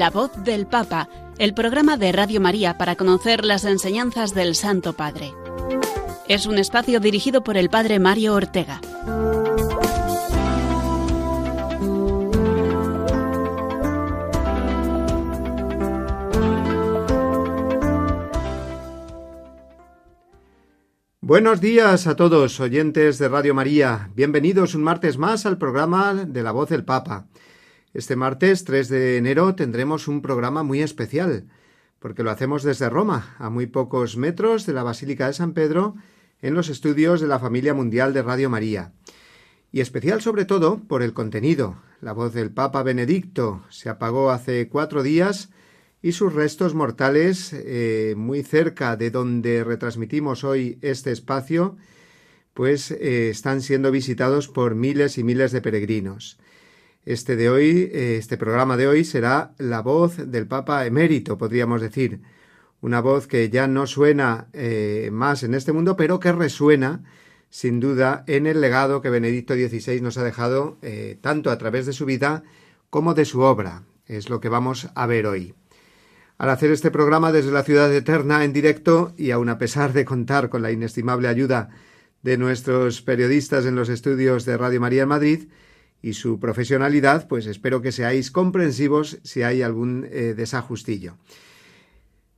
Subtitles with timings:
[0.00, 4.94] La voz del Papa, el programa de Radio María para conocer las enseñanzas del Santo
[4.94, 5.34] Padre.
[6.26, 8.80] Es un espacio dirigido por el Padre Mario Ortega.
[21.20, 24.08] Buenos días a todos, oyentes de Radio María.
[24.14, 27.26] Bienvenidos un martes más al programa de La Voz del Papa.
[27.92, 31.48] Este martes 3 de enero tendremos un programa muy especial,
[31.98, 35.96] porque lo hacemos desde Roma, a muy pocos metros de la Basílica de San Pedro,
[36.40, 38.92] en los estudios de la familia mundial de Radio María.
[39.72, 41.82] Y especial sobre todo por el contenido.
[42.00, 45.50] La voz del Papa Benedicto se apagó hace cuatro días
[46.00, 51.76] y sus restos mortales, eh, muy cerca de donde retransmitimos hoy este espacio,
[52.54, 56.38] pues eh, están siendo visitados por miles y miles de peregrinos.
[57.06, 61.80] Este de hoy, eh, este programa de hoy será la voz del Papa emérito, podríamos
[61.80, 62.20] decir,
[62.82, 64.48] una voz que ya no suena
[65.12, 67.04] más en este mundo, pero que resuena
[67.50, 70.78] sin duda en el legado que Benedicto XVI nos ha dejado
[71.20, 72.42] tanto a través de su vida
[72.88, 73.82] como de su obra.
[74.06, 75.54] Es lo que vamos a ver hoy.
[76.38, 80.06] Al hacer este programa desde la ciudad eterna en directo y aun a pesar de
[80.06, 81.68] contar con la inestimable ayuda
[82.22, 85.48] de nuestros periodistas en los estudios de Radio María en Madrid
[86.02, 91.16] y su profesionalidad, pues espero que seáis comprensivos si hay algún eh, desajustillo.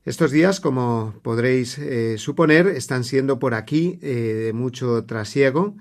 [0.05, 5.75] Estos días, como podréis eh, suponer, están siendo por aquí eh, de mucho trasiego,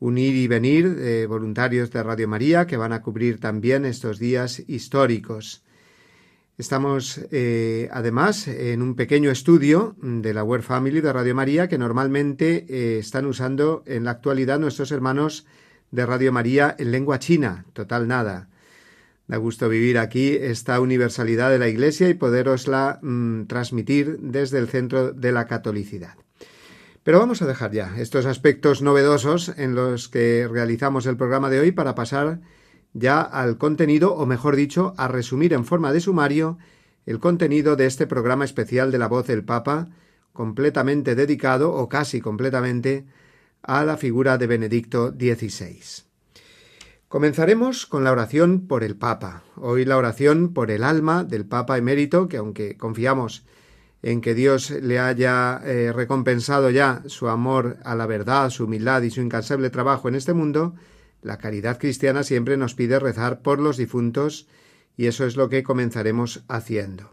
[0.00, 4.18] un ir y venir de voluntarios de Radio María que van a cubrir también estos
[4.18, 5.62] días históricos.
[6.56, 7.20] Estamos
[7.90, 13.24] además en un pequeño estudio de la Word Family de Radio María que normalmente están
[13.24, 15.46] usando en la actualidad nuestros hermanos
[15.90, 17.64] de Radio María en lengua china.
[17.72, 18.48] Total nada.
[19.26, 24.68] Da gusto vivir aquí esta universalidad de la Iglesia y poderosla mm, transmitir desde el
[24.68, 26.16] centro de la catolicidad.
[27.02, 31.60] Pero vamos a dejar ya estos aspectos novedosos en los que realizamos el programa de
[31.60, 32.40] hoy para pasar
[32.92, 36.58] ya al contenido, o mejor dicho, a resumir en forma de sumario
[37.06, 39.88] el contenido de este programa especial de la voz del Papa,
[40.32, 43.06] completamente dedicado, o casi completamente,
[43.62, 46.04] a la figura de Benedicto XVI.
[47.08, 49.42] Comenzaremos con la oración por el Papa.
[49.56, 53.44] Hoy la oración por el alma del Papa emérito, que aunque confiamos
[54.02, 59.02] en que Dios le haya eh, recompensado ya su amor a la verdad, su humildad
[59.02, 60.74] y su incansable trabajo en este mundo,
[61.22, 64.46] la caridad cristiana siempre nos pide rezar por los difuntos
[64.96, 67.10] y eso es lo que comenzaremos haciendo.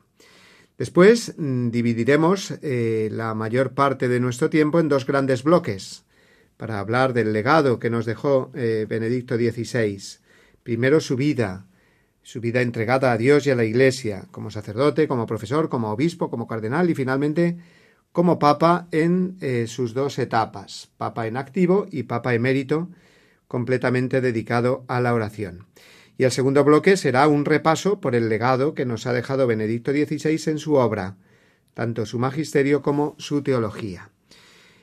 [0.77, 6.05] Después mm, dividiremos eh, la mayor parte de nuestro tiempo en dos grandes bloques
[6.57, 10.19] para hablar del legado que nos dejó eh, Benedicto XVI.
[10.63, 11.67] Primero su vida,
[12.23, 16.29] su vida entregada a Dios y a la Iglesia, como sacerdote, como profesor, como obispo,
[16.29, 17.57] como cardenal y finalmente
[18.11, 22.89] como papa en eh, sus dos etapas, papa en activo y papa emérito,
[23.47, 25.67] completamente dedicado a la oración.
[26.17, 29.91] Y el segundo bloque será un repaso por el legado que nos ha dejado Benedicto
[29.91, 31.17] XVI en su obra,
[31.75, 34.09] tanto su magisterio como su teología.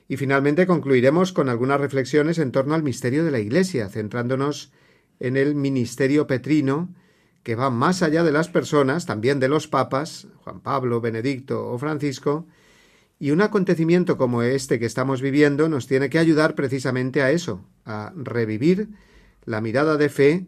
[0.09, 4.72] Y finalmente concluiremos con algunas reflexiones en torno al misterio de la Iglesia, centrándonos
[5.20, 6.94] en el ministerio petrino,
[7.42, 11.78] que va más allá de las personas, también de los papas, Juan Pablo, Benedicto o
[11.78, 12.47] Francisco,
[13.19, 17.64] y un acontecimiento como este que estamos viviendo nos tiene que ayudar precisamente a eso,
[17.84, 18.88] a revivir
[19.44, 20.47] la mirada de fe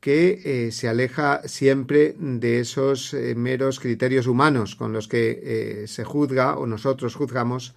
[0.00, 5.88] que eh, se aleja siempre de esos eh, meros criterios humanos con los que eh,
[5.88, 7.74] se juzga o nosotros juzgamos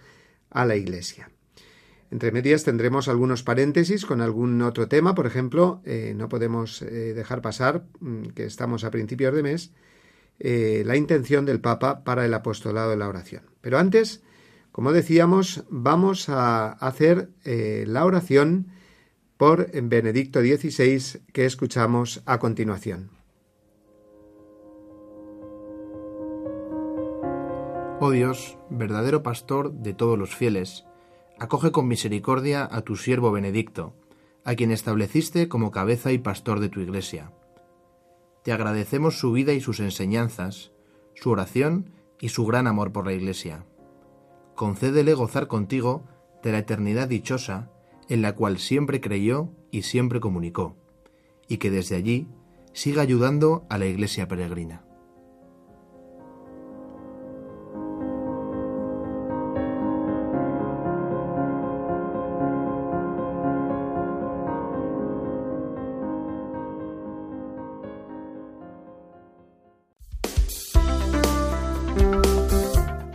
[0.49, 1.31] a la Iglesia.
[2.11, 5.81] Entre medias tendremos algunos paréntesis con algún otro tema, por ejemplo,
[6.15, 9.71] no podemos dejar pasar mm, que estamos a principios de mes,
[10.39, 13.43] la intención del Papa para el apostolado de la oración.
[13.61, 14.23] Pero antes,
[14.71, 18.67] como decíamos, vamos a hacer la oración
[19.37, 23.18] por Benedicto XVI que escuchamos a continuación.
[28.01, 30.85] Oh Dios, verdadero pastor de todos los fieles,
[31.37, 33.93] acoge con misericordia a tu siervo Benedicto,
[34.45, 37.33] a quien estableciste como cabeza y pastor de tu Iglesia.
[38.41, 40.71] Te agradecemos su vida y sus enseñanzas,
[41.13, 41.91] su oración
[42.21, 43.65] y su gran amor por la Iglesia.
[44.55, 46.03] Concédele gozar contigo
[46.41, 47.69] de la eternidad dichosa
[48.07, 50.77] en la cual siempre creyó y siempre comunicó,
[51.49, 52.29] y que desde allí
[52.71, 54.88] siga ayudando a la Iglesia peregrina.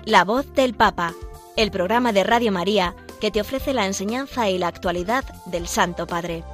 [0.06, 1.14] La voz del Papa,
[1.56, 6.06] el programa de Radio María que te ofrece la enseñanza y la actualidad del Santo
[6.06, 6.44] Padre.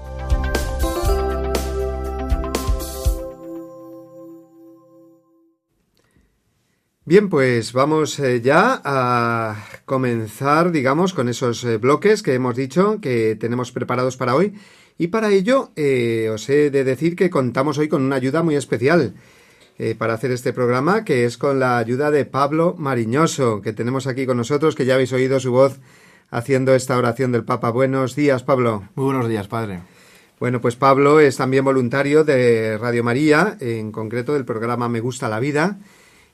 [7.04, 13.00] Bien, pues vamos eh, ya a comenzar, digamos, con esos eh, bloques que hemos dicho
[13.00, 14.54] que tenemos preparados para hoy.
[14.96, 18.54] Y para ello eh, os he de decir que contamos hoy con una ayuda muy
[18.54, 19.14] especial.
[19.82, 24.06] Eh, para hacer este programa, que es con la ayuda de Pablo Mariñoso, que tenemos
[24.06, 25.80] aquí con nosotros, que ya habéis oído su voz
[26.28, 27.70] haciendo esta oración del Papa.
[27.70, 28.86] Buenos días, Pablo.
[28.94, 29.80] Muy buenos días, padre.
[30.38, 35.30] Bueno, pues Pablo es también voluntario de Radio María, en concreto del programa Me Gusta
[35.30, 35.78] la Vida,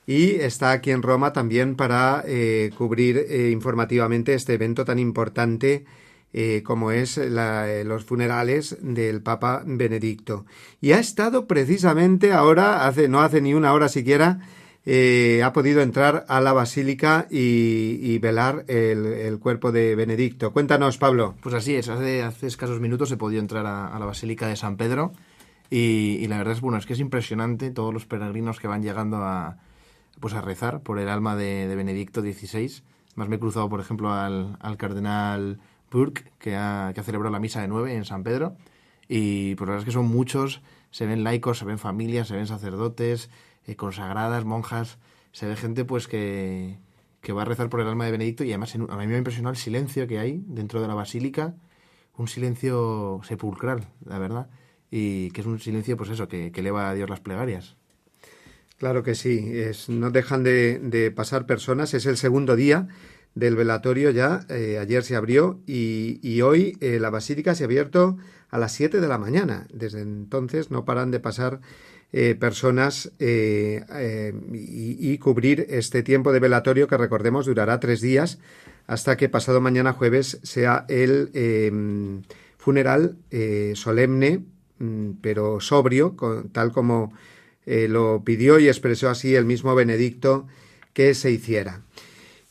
[0.05, 5.85] y está aquí en Roma también para eh, cubrir eh, informativamente este evento tan importante
[6.33, 10.45] eh, como es eh, los funerales del Papa Benedicto.
[10.81, 14.39] Y ha estado precisamente ahora, hace, no hace ni una hora siquiera,
[14.85, 20.51] eh, ha podido entrar a la basílica y, velar el, cuerpo de Benedicto.
[20.51, 21.35] Cuéntanos, Pablo.
[21.41, 24.75] Pues así es, hace, hace escasos minutos he podido entrar a, la basílica de San
[24.75, 25.13] Pedro
[25.69, 29.17] y, la verdad es bueno, es que es impresionante todos los peregrinos que van llegando
[29.17, 29.57] a,
[30.19, 32.83] pues a rezar por el alma de, Benedicto XVI.
[33.15, 35.59] Más me he cruzado, por ejemplo, al cardenal
[35.91, 38.55] Burke, que ha, que celebrado la misa de nueve en San Pedro.
[39.07, 40.61] Y por pues, la verdad es que son muchos,
[40.91, 43.29] se ven laicos, se ven familias, se ven sacerdotes,
[43.65, 44.97] eh, consagradas, monjas,
[45.31, 46.77] se ve gente pues que,
[47.21, 49.17] que va a rezar por el alma de Benedicto y además a mí me ha
[49.17, 51.55] impresionado el silencio que hay dentro de la basílica,
[52.17, 54.49] un silencio sepulcral, la verdad,
[54.89, 57.77] y que es un silencio pues eso, que, que eleva a Dios las plegarias.
[58.77, 62.87] Claro que sí, es, no dejan de, de pasar personas, es el segundo día
[63.37, 68.17] del velatorio ya, eh, ayer se abrió y, hoy eh, la basílica se ha abierto
[68.49, 69.67] a las 7 de la mañana.
[69.71, 71.61] Desde entonces no paran de pasar
[72.13, 73.77] eh, personas y,
[74.53, 78.39] y, cubrir este tiempo de velatorio que recordemos durará tres días
[78.87, 82.23] hasta que pasado mañana jueves sea el em,
[82.57, 83.17] funeral
[83.75, 84.45] solemne
[84.79, 86.15] mm, pero sobrio,
[86.53, 87.13] tal como
[87.65, 90.47] lo pidió y expresó así el mismo Benedicto
[90.93, 91.81] que se hiciera.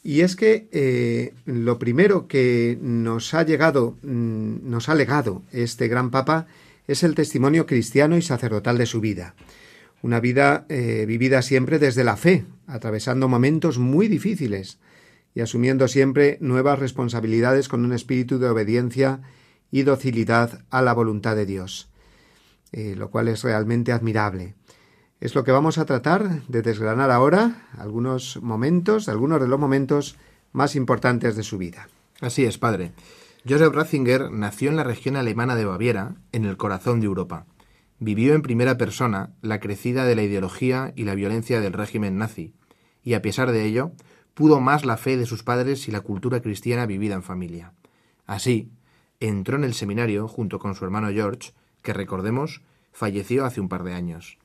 [0.07, 5.89] Y es que eh, lo primero que nos ha llegado, mm, nos ha legado este
[5.89, 6.47] gran papa
[6.87, 9.35] es el testimonio cristiano y sacerdotal de su vida.
[10.03, 14.79] Una vida eh, vivida siempre desde la fe, atravesando momentos muy difíciles
[15.35, 19.23] y asumiendo siempre nuevas responsabilidades con un espíritu de obediencia
[19.73, 21.91] y docilidad a la voluntad de Dios,
[22.71, 24.55] eh, lo cual es realmente admirable.
[25.19, 30.17] Es lo que vamos a tratar de desgranar ahora, algunos momentos, algunos de los momentos
[30.53, 31.89] más importantes de su vida.
[32.21, 32.93] Así es, padre.
[33.49, 37.47] Joseph Ratzinger nació en la región alemana de Baviera, en el corazón de Europa.
[37.99, 42.53] Vivió en primera persona la crecida de la ideología y la violencia del régimen nazi,
[43.03, 43.93] y a pesar de ello,
[44.35, 47.73] pudo más la fe de sus padres y la cultura cristiana vivida en familia.
[48.27, 48.71] Así,
[49.19, 52.61] entró en el seminario junto con su hermano George, que recordemos,
[52.93, 54.37] falleció hace un par de años.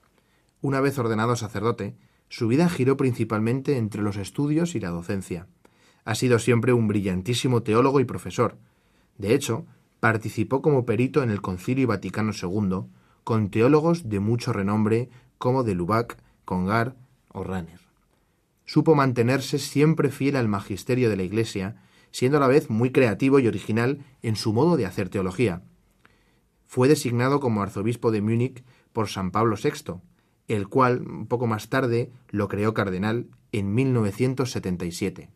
[0.62, 1.96] Una vez ordenado sacerdote,
[2.30, 5.48] su vida giró principalmente entre los estudios y la docencia.
[6.06, 8.58] Ha sido siempre un brillantísimo teólogo y profesor.
[9.18, 9.66] De hecho,
[10.00, 12.84] participó como perito en el Concilio Vaticano II,
[13.24, 16.96] con teólogos de mucho renombre como de Lubac, Congar
[17.30, 17.80] o Ranner.
[18.66, 23.40] Supo mantenerse siempre fiel al magisterio de la Iglesia, siendo a la vez muy creativo
[23.40, 25.64] y original en su modo de hacer teología.
[26.68, 28.64] Fue designado como arzobispo de Múnich
[28.94, 30.02] por San Pablo VI,
[30.54, 35.30] el cual poco más tarde lo creó cardenal en 1977.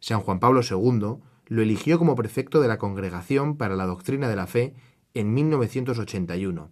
[0.00, 1.16] San Juan Pablo II
[1.46, 4.74] lo eligió como prefecto de la Congregación para la Doctrina de la Fe
[5.14, 6.70] en 1981,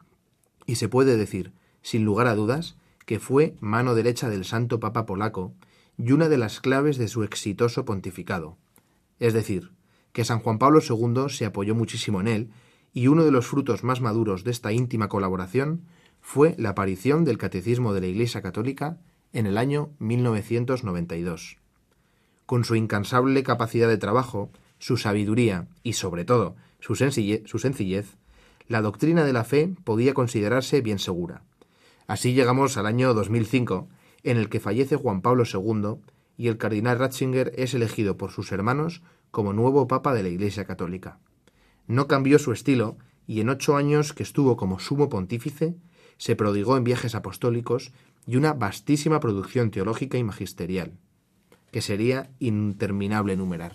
[0.66, 5.06] y se puede decir, sin lugar a dudas, que fue mano derecha del Santo Papa
[5.06, 5.52] polaco
[5.96, 8.56] y una de las claves de su exitoso pontificado.
[9.18, 9.72] Es decir,
[10.12, 12.50] que San Juan Pablo II se apoyó muchísimo en él,
[12.92, 15.82] y uno de los frutos más maduros de esta íntima colaboración
[16.20, 18.98] fue la aparición del Catecismo de la Iglesia Católica
[19.32, 21.58] en el año 1992.
[22.46, 28.16] Con su incansable capacidad de trabajo, su sabiduría y, sobre todo, su sencillez,
[28.68, 31.42] la doctrina de la fe podía considerarse bien segura.
[32.06, 33.88] Así llegamos al año 2005,
[34.22, 36.00] en el que fallece Juan Pablo II
[36.36, 40.64] y el cardenal Ratzinger es elegido por sus hermanos como nuevo papa de la Iglesia
[40.64, 41.18] Católica.
[41.86, 42.96] No cambió su estilo
[43.26, 45.74] y en ocho años que estuvo como sumo pontífice
[46.18, 47.92] se prodigó en viajes apostólicos
[48.26, 50.92] y una vastísima producción teológica y magisterial,
[51.72, 53.72] que sería interminable enumerar.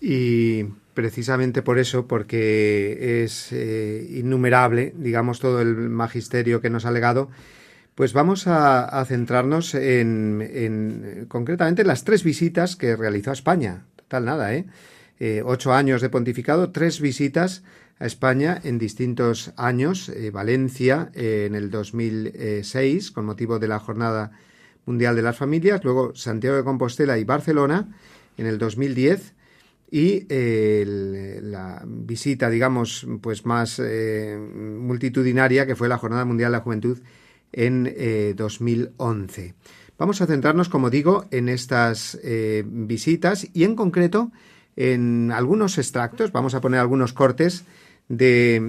[0.00, 0.64] Y
[0.94, 7.28] precisamente por eso, porque es eh, innumerable, digamos, todo el magisterio que nos ha legado,
[7.96, 13.84] Pues vamos a, centrarnos en, concretamente en las tres visitas que realizó a España.
[13.96, 14.64] Total nada, ¿eh?
[15.20, 15.42] ¿Eh?
[15.44, 17.62] ocho años de pontificado, tres visitas
[18.00, 20.08] a España en distintos años.
[20.08, 24.32] Eh, Valencia eh, en el 2006 con motivo de la Jornada
[24.86, 27.88] Mundial de las Familias, luego Santiago de Compostela y Barcelona
[28.36, 29.34] en el 2010
[29.92, 36.98] y la visita, digamos, pues más multitudinaria que fue la Jornada Mundial de la Juventud
[37.52, 39.44] en 2011.
[39.44, 39.54] Eh,
[39.98, 42.18] Vamos a centrarnos, como digo, en estas
[42.64, 44.32] visitas y en concreto
[44.76, 47.64] en algunos extractos, vamos a poner algunos cortes
[48.08, 48.60] de,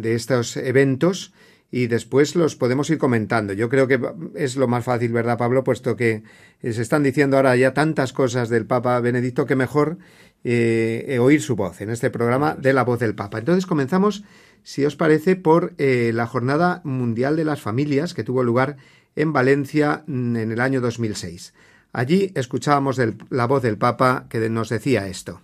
[0.00, 1.32] de, estos eventos
[1.70, 3.52] y después los podemos ir comentando.
[3.52, 4.00] Yo creo que
[4.34, 5.64] es lo más fácil, ¿verdad, Pablo?
[5.64, 6.22] Puesto que
[6.62, 9.98] se están diciendo ahora ya tantas cosas del Papa Benedicto que mejor
[10.44, 13.38] eh, oír su voz en este programa de la voz del Papa.
[13.38, 14.24] Entonces comenzamos
[14.62, 18.76] si os parece, por eh, la Jornada Mundial de las Familias que tuvo lugar
[19.16, 21.52] en Valencia mm, en el año 2006.
[21.92, 22.98] Allí escuchábamos
[23.30, 25.42] la voz del Papa que nos decía esto.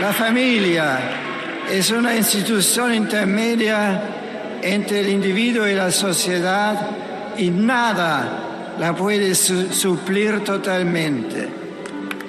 [0.00, 0.98] La familia
[1.70, 10.44] es una institución intermedia entre el individuo y la sociedad y nada la puede suplir
[10.44, 11.48] totalmente.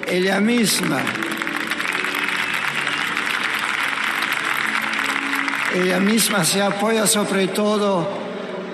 [0.06, 1.02] Ella misma
[5.74, 8.27] Ella misma se apoya sobre todo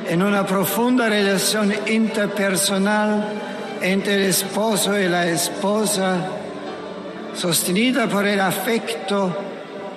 [0.09, 3.25] en una profunda relación interpersonal
[3.81, 6.17] entre el esposo y la esposa,
[7.35, 9.37] sostenida por el afecto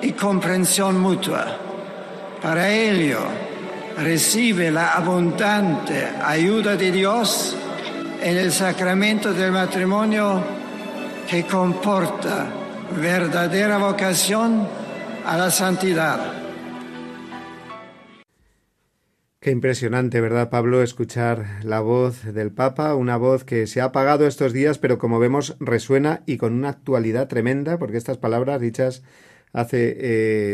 [0.02, 1.46] y comprensión mutua.
[2.42, 3.20] Para ello,
[3.98, 7.56] recibe la abundante ayuda de Dios
[8.22, 10.42] en el sacramento del matrimonio
[11.28, 12.48] que comporta
[12.92, 14.68] verdadera vocación
[15.26, 16.37] a la santidad.
[19.40, 20.82] Qué impresionante, ¿verdad, Pablo?
[20.82, 25.20] Escuchar la voz del Papa, una voz que se ha apagado estos días, pero como
[25.20, 29.04] vemos resuena y con una actualidad tremenda, porque estas palabras dichas
[29.54, 29.96] hace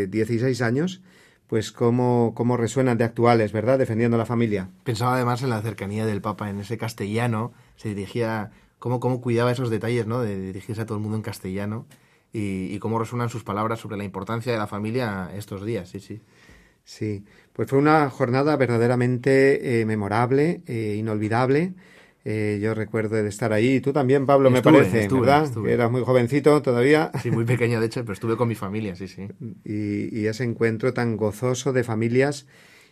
[0.03, 1.01] eh, 16 años,
[1.47, 3.79] pues cómo, cómo resuenan de actuales, ¿verdad?
[3.79, 4.69] Defendiendo la familia.
[4.83, 9.53] Pensaba además en la cercanía del Papa, en ese castellano, se dirigía, cómo, cómo cuidaba
[9.53, 10.19] esos detalles, ¿no?
[10.21, 11.85] De dirigirse a todo el mundo en castellano
[12.33, 16.01] y, y cómo resuenan sus palabras sobre la importancia de la familia estos días, sí,
[16.01, 16.21] sí.
[16.85, 21.73] Sí, pues fue una jornada verdaderamente eh, memorable, eh, inolvidable.
[22.25, 23.79] Eh, yo recuerdo de estar ahí.
[23.79, 25.51] Tú también, Pablo, me parece, ¿verdad?
[25.67, 27.11] Eras muy jovencito todavía.
[27.21, 29.27] Sí, muy pequeño, de hecho, pero estuve con mi familia, sí, sí.
[29.63, 32.47] Y, ese encuentro tan gozoso de familias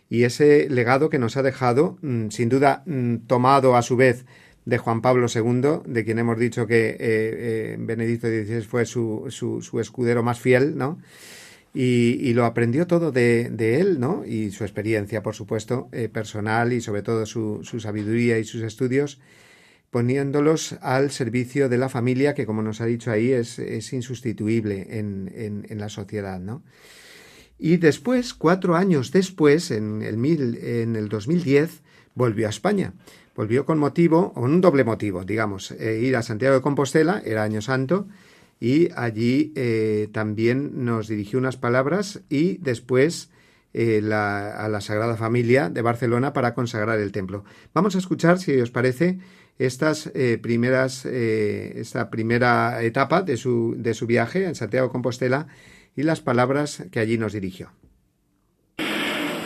[0.08, 4.26] y ese legado que nos ha dejado, mm, sin duda mm, tomado a su vez
[4.66, 9.80] de Juan Pablo II, de quien hemos dicho que Benedicto XVI fue su, su, su
[9.80, 11.00] escudero más fiel, ¿no?
[11.74, 14.24] Y, lo aprendió todo de, él, ¿no?
[14.26, 19.20] Y su experiencia, por supuesto, eh, personal y sobre todo su, sabiduría y sus estudios,
[19.90, 23.58] poniéndolos al servicio de la familia, que como nos ha dicho ahí, es,
[23.92, 25.32] insustituible en,
[25.66, 26.62] en, la sociedad, ¿no?
[27.58, 31.82] Y después, cuatro años después, en el, mil, en el 2010,
[32.14, 32.92] volvió a España.
[33.34, 37.44] Volvió con motivo, o un doble motivo, digamos, eh, ir a Santiago de Compostela, era
[37.44, 38.08] año santo,
[38.62, 43.28] y allí eh, también nos dirigió unas palabras y después
[43.74, 47.42] eh, a la Sagrada Familia de Barcelona para consagrar el templo.
[47.74, 49.18] Vamos a escuchar, si os parece,
[49.58, 55.48] estas eh, primeras, esta primera etapa de su, de su viaje en Santiago Compostela
[55.96, 57.72] y las palabras que allí nos dirigió.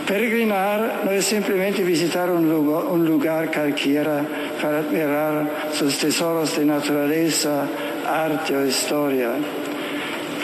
[0.06, 4.24] Peregrinar no es simplemente visitar un lugar, un lugar cualquiera
[4.60, 7.66] para admirar sus tesoros de naturaleza,
[8.06, 9.30] arte o historia.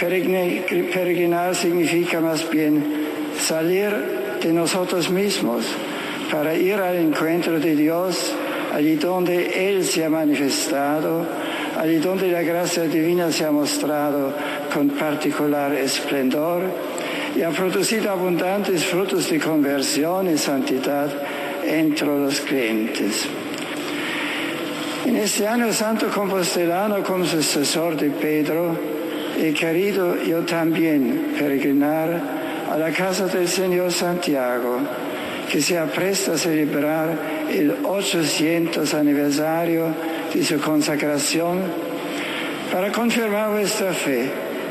[0.00, 2.82] Peregrinar significa más bien
[3.38, 3.90] salir
[4.42, 5.64] de nosotros mismos
[6.30, 8.34] para ir al encuentro de Dios,
[8.74, 11.26] allí donde Él se ha manifestado,
[11.78, 14.34] allí donde la gracia divina se ha mostrado
[14.72, 16.62] con particular esplendor
[17.36, 21.10] y ha producido abundantes frutos de conversión y santidad
[21.64, 23.28] entre los creyentes.
[25.04, 28.76] En este año santo compostelano como sucesor de Pedro,
[29.36, 32.20] he querido yo también peregrinar
[32.70, 34.78] a la casa del Señor Santiago,
[35.50, 37.18] que se apresta a celebrar
[37.50, 39.92] el 800 aniversario
[40.32, 41.62] de su consagración,
[42.72, 44.30] para confirmar vuestra fe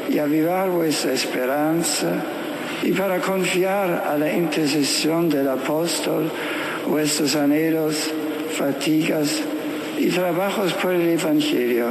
[0.09, 2.07] y avivar vuestra esperanza,
[2.83, 6.31] y para confiar a la intercesión del apóstol
[6.87, 8.09] vuestros anhelos,
[8.57, 9.41] fatigas,
[10.01, 11.85] y trabajos por el Evangelio.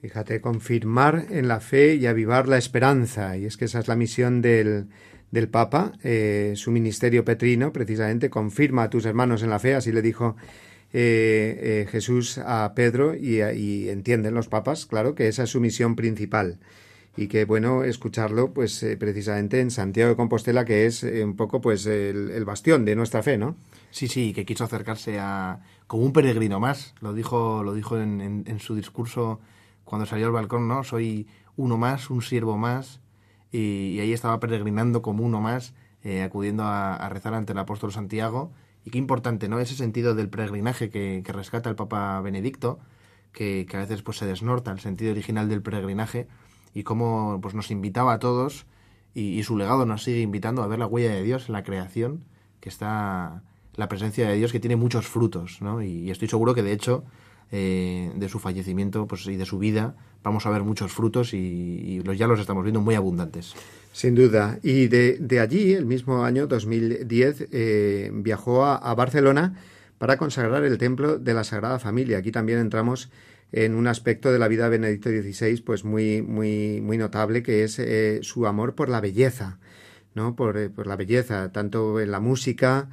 [0.00, 3.36] Fíjate, confirmar en la fe y avivar la esperanza.
[3.36, 4.88] Y es que esa es la misión del,
[5.30, 9.90] del Papa, eh, su ministerio petrino, precisamente, confirma a tus hermanos en la fe, así
[9.90, 10.36] le dijo
[10.92, 13.40] eh, Jesús a Pedro y,
[13.88, 16.58] entienden los papas, claro, que esa es su misión principal
[17.16, 21.86] y que bueno escucharlo pues precisamente en Santiago de Compostela que es un poco pues
[21.86, 23.56] el, bastión de nuestra fe, ¿no?
[23.90, 28.44] Sí, sí, que quiso acercarse a como un peregrino más, lo dijo, lo dijo en,
[28.46, 29.40] en su discurso
[29.84, 30.84] cuando salió al balcón, ¿no?
[30.84, 31.26] Soy
[31.56, 33.02] uno más, un siervo más,
[33.52, 38.52] y, ahí estaba peregrinando como uno más, eh, acudiendo a, rezar ante el apóstol Santiago.
[38.84, 39.60] Y qué importante, ¿no?
[39.60, 42.80] Ese sentido del peregrinaje que, rescata el Papa Benedicto,
[43.32, 46.26] que, a veces pues se desnorta el sentido original del peregrinaje
[46.74, 48.66] y cómo pues nos invitaba a todos
[49.14, 52.24] y, su legado nos sigue invitando a ver la huella de Dios en la creación,
[52.60, 53.42] que está
[53.74, 55.82] la presencia de Dios que tiene muchos frutos, ¿no?
[55.82, 57.04] y estoy seguro que de hecho
[57.54, 62.00] eh, de su fallecimiento pues, y de su vida, vamos a ver muchos frutos y,
[62.02, 63.52] los, ya los estamos viendo muy abundantes.
[63.92, 64.58] Sin duda.
[64.62, 69.60] Y de, de allí, el mismo año 2010, eh, viajó a, Barcelona
[69.98, 72.16] para consagrar el templo de la Sagrada Familia.
[72.16, 73.10] Aquí también entramos
[73.52, 77.64] en un aspecto de la vida de Benedicto XVI pues muy, muy, muy notable, que
[77.64, 79.58] es eh, su amor por la belleza,
[80.14, 80.34] ¿no?
[80.34, 82.88] Por, por, la belleza, tanto en la música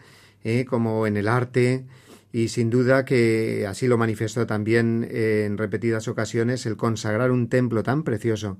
[0.70, 1.86] como en el arte,
[2.32, 7.84] y sin duda que así lo manifestó también en repetidas ocasiones el consagrar un templo
[7.84, 8.58] tan precioso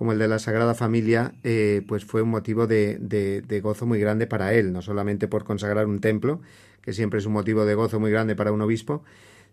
[0.00, 4.00] como el de la Sagrada Familia, eh, pues fue un motivo de, de, gozo muy
[4.00, 6.40] grande para él, no solamente por consagrar un templo,
[6.80, 9.04] que siempre es un motivo de gozo muy grande para un obispo,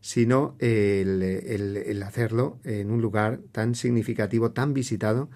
[0.02, 5.30] sino el, hacerlo en un lugar tan significativo, tan visitado.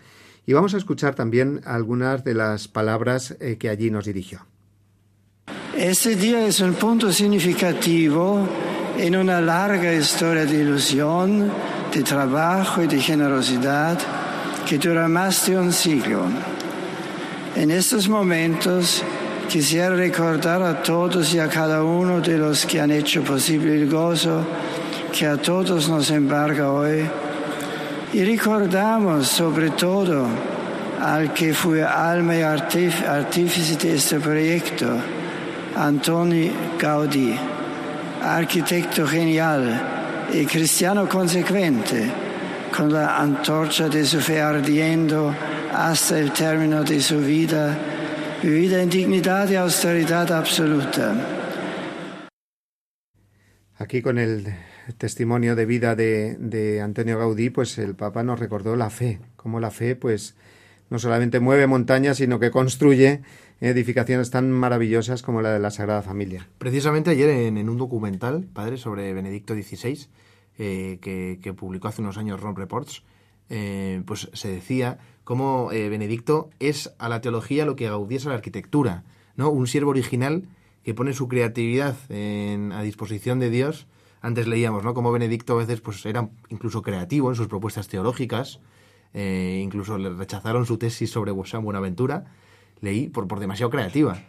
[0.46, 4.46] Y vamos a escuchar también algunas de las palabras eh, que allí nos dirigió.
[5.76, 8.48] Ese día es un punto significativo
[8.98, 11.52] en una larga historia de ilusión,
[11.94, 13.98] de trabajo y de generosidad
[14.68, 16.24] que dura más de un siglo.
[17.56, 19.04] En estos momentos
[19.52, 23.90] quisiera recordar a todos y a cada uno de los que han hecho posible el
[23.90, 24.46] gozo
[25.12, 27.04] que a todos nos embarga hoy.
[28.14, 30.26] Y recordamos sobre todo
[31.02, 34.88] al que fue alma y artífice de este proyecto,
[35.76, 37.36] Antoni Gaudí,
[38.24, 42.10] arquitecto genial y cristiano consecuente,
[42.74, 45.36] con la antorcha de su fe ardiendo
[45.76, 47.78] hasta el término de su vida,
[48.44, 51.16] vivida en dignidad y austeridad absoluta.
[53.78, 54.54] Aquí con el
[54.98, 59.60] testimonio de vida de, de, Antonio Gaudí, pues el Papa nos recordó la fe, cómo
[59.60, 60.36] la fe, pues
[60.90, 63.22] no solamente mueve montañas, sino que construye
[63.62, 66.50] edificaciones tan maravillosas como la de la Sagrada Familia.
[66.58, 70.08] Precisamente ayer en, un documental, padre, sobre Benedicto XVI,
[70.58, 73.04] eh, que, publicó hace unos años Ron Reports,
[73.52, 78.26] eh, pues se decía cómo eh, Benedicto es a la teología lo que Gaudí es
[78.26, 79.04] a la arquitectura,
[79.36, 79.50] ¿no?
[79.52, 80.48] Un siervo original
[80.84, 83.86] que pone su creatividad a disposición de Dios.
[84.22, 84.96] Antes leíamos, ¿no?
[84.96, 88.60] Como Benedicto a veces pues era incluso creativo en sus propuestas teológicas,
[89.14, 92.34] incluso le rechazaron su tesis sobre San Buenaventura,
[92.80, 94.24] leí por, por demasiado creativa.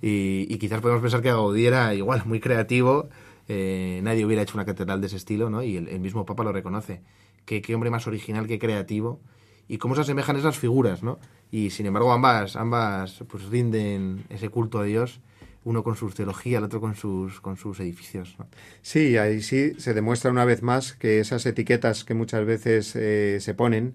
[0.00, 3.08] Y, quizás podemos pensar que Gaudí era igual, muy creativo.
[3.48, 5.62] Eh, nadie hubiera hecho una catedral de ese estilo, ¿no?
[5.62, 7.02] Y el, mismo Papa lo reconoce.
[7.44, 9.20] Qué, qué, hombre más original, qué creativo.
[9.68, 11.18] Y cómo se asemejan esas figuras, ¿no?
[11.50, 15.20] Y sin embargo ambas, ambas pues rinden ese culto a Dios
[15.64, 18.36] uno con su teología, el otro con sus, con sus edificios.
[18.80, 23.38] Sí, ahí sí se demuestra una vez más que esas etiquetas que muchas veces eh,
[23.40, 23.94] se ponen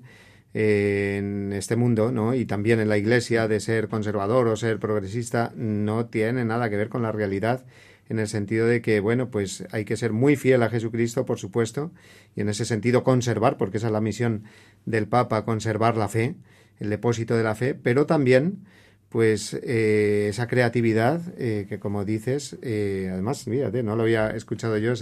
[0.54, 2.34] en este mundo, ¿no?
[2.34, 6.78] Y también en la Iglesia de ser conservador o ser progresista no tiene nada que
[6.78, 7.66] ver con la realidad
[8.10, 11.40] en el sentido de que, bueno, pues hay que ser muy fiel a Jesucristo, por
[11.40, 11.92] supuesto,
[12.36, 14.44] y en ese sentido conservar, porque esa es la misión
[14.86, 16.36] del Papa, conservar la fe,
[16.80, 18.66] el depósito de la fe, pero también,
[19.10, 24.78] pues, eh, esa creatividad eh, que, como dices, eh, además, fíjate, no lo había escuchado
[24.78, 24.94] yo,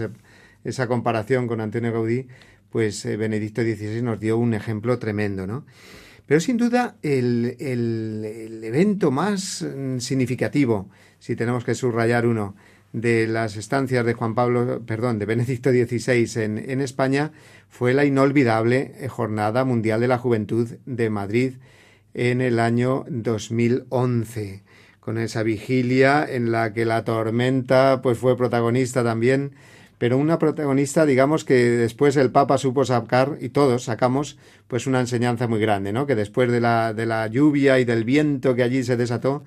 [0.63, 2.27] esa comparación con Antonio Gaudí,
[2.71, 5.65] pues Benedicto XVI nos dio un ejemplo tremendo, ¿no?
[6.25, 10.89] Pero sin duda el, el, evento más mm, significativo,
[11.19, 12.55] si tenemos que subrayar uno,
[13.01, 17.31] de las estancias de Juan Pablo, perdón, de Benedicto XVI en, en España
[17.67, 21.55] fue la inolvidable eh, Jornada Mundial de la Juventud de Madrid
[22.13, 24.63] en el año 2011,
[25.01, 29.51] con esa vigilia en la que la tormenta pues fue protagonista también
[29.97, 34.99] pero una protagonista, digamos, que después el Papa supo sacar, y todos sacamos, pues una
[34.99, 36.05] enseñanza muy grande, ¿no?
[36.05, 39.45] Que después de la, de la lluvia y del viento que allí se desató,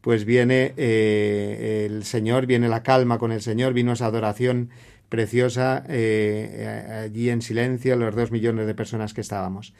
[0.00, 4.70] pues viene eh, el Señor, viene la calma con el Señor, vino esa adoración
[5.08, 9.74] preciosa eh, allí en silencio, los dos millones de personas que estábamos.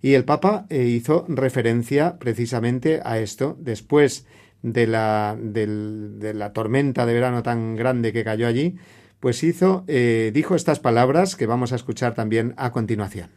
[0.00, 4.26] Y el Papa eh, hizo referencia precisamente a esto, después
[4.62, 8.76] de la, de la tormenta de verano tan grande que cayó allí,
[9.20, 13.30] pues hizo, dijo estas palabras que vamos a escuchar también a continuación.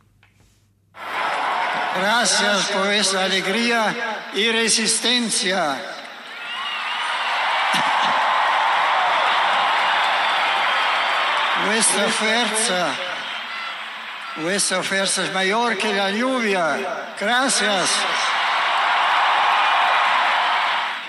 [1.95, 3.95] Gracias por esa alegría
[4.36, 5.98] y resistencia.
[11.69, 12.95] Vuestra fuerza,
[14.41, 17.13] vuestra fuerza es mayor que la lluvia.
[17.19, 17.89] Gracias.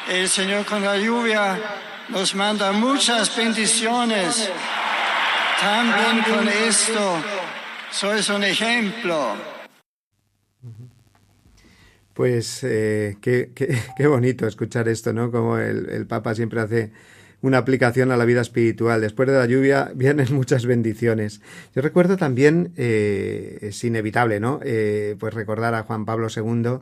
[0.07, 1.59] El Señor con la lluvia
[2.11, 4.51] nos manda muchas bendiciones.
[5.59, 7.23] También con esto
[7.91, 9.37] sois un ejemplo.
[12.13, 13.53] Pues eh, qué,
[13.97, 15.31] qué, bonito escuchar esto, ¿no?
[15.31, 16.93] Como el, el, Papa siempre hace
[17.43, 19.01] una aplicación a la vida espiritual.
[19.01, 21.41] Después de la lluvia vienen muchas bendiciones.
[21.75, 24.61] Yo recuerdo también, eh, es inevitable, ¿no?
[24.63, 26.81] Eh, pues recordar a Juan Pablo II,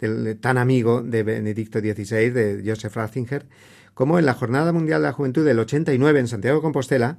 [0.00, 3.46] del, tan amigo de Benedicto XVI, de Joseph Ratzinger,
[3.94, 7.18] como en la Jornada Mundial de la Juventud del 89 en Santiago de Compostela,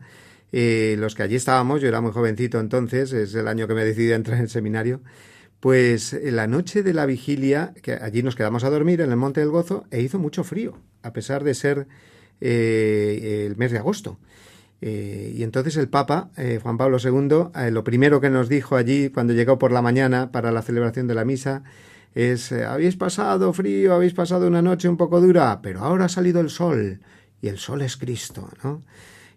[0.52, 3.86] eh, los que allí estábamos, yo era muy jovencito entonces, es el año que me
[3.86, 5.02] decidí a entrar en el seminario,
[5.60, 9.16] pues en la noche de la vigilia, que allí nos quedamos a dormir en el
[9.18, 11.88] Monte del Gozo, e hizo mucho frío, a pesar de ser
[12.42, 14.18] eh, el mes de agosto.
[14.82, 19.10] Eh, y entonces el Papa, eh, Juan Pablo II, lo primero que nos dijo allí
[19.10, 21.64] cuando llegó por la mañana para la celebración de la misa
[22.16, 26.42] es, habéis pasado frío, habéis pasado una noche un poco dura, pero ahora ha salido
[26.42, 27.00] el sol
[27.42, 28.82] y el sol es Cristo, ¿no?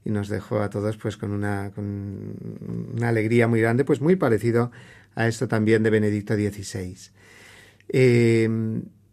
[0.06, 2.34] Y nos dejó a todos pues con una, con
[2.94, 4.70] una alegría muy grande, pues muy parecido
[5.14, 6.96] a esto también de Benedicto XVI.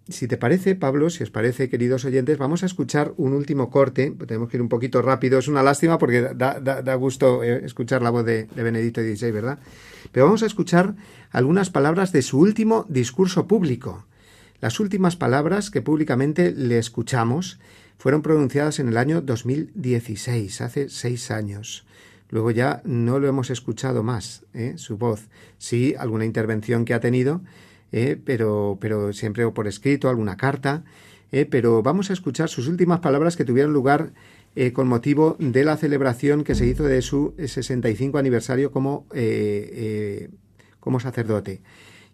[0.09, 4.11] Si te parece, Pablo, si os parece, queridos oyentes, vamos a escuchar un último corte.
[4.27, 5.39] Tenemos que ir un poquito rápido.
[5.39, 9.01] Es una lástima porque da, da, da gusto eh, escuchar la voz de, de, Benedicto
[9.01, 9.59] XVI, ¿verdad?
[10.11, 10.95] Pero vamos a escuchar
[11.31, 14.05] algunas palabras de su último discurso público.
[14.59, 17.59] Las últimas palabras que públicamente le escuchamos
[17.97, 21.85] fueron pronunciadas en el año 2016, hace seis años.
[22.31, 24.73] Luego ya no lo hemos escuchado más, ¿eh?
[24.77, 25.27] su voz.
[25.57, 27.41] Sí, alguna intervención que ha tenido,
[27.91, 30.83] eh, pero, pero siempre o por escrito, alguna carta.
[31.31, 34.11] Eh, pero vamos a escuchar sus últimas palabras que tuvieron lugar
[34.55, 39.05] eh, con motivo de la celebración que se hizo de su 65 aniversario como,
[40.79, 41.61] como sacerdote.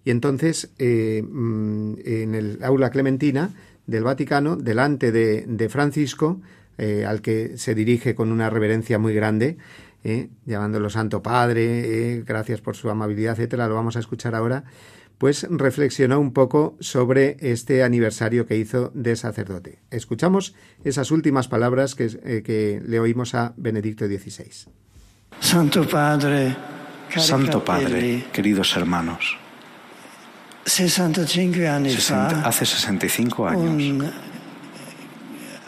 [0.06, 3.54] Y entonces, mm, en el aula clementina
[3.88, 6.42] del Vaticano, delante de, de Francisco,
[6.78, 9.58] al que se dirige con una reverencia muy grande,
[10.46, 14.64] llamándolo Santo Padre, gracias por su amabilidad, etcétera, lo vamos a escuchar ahora
[15.18, 19.80] pues reflexionó un poco sobre este aniversario que hizo de sacerdote.
[19.90, 20.54] Escuchamos
[20.84, 24.72] esas últimas palabras que, eh, que le oímos a Benedicto XVI.
[25.40, 26.56] Santo Padre,
[27.16, 29.38] Santo Padre, queridos hermanos,
[30.66, 34.12] 65 anni fa, hace 65 años, un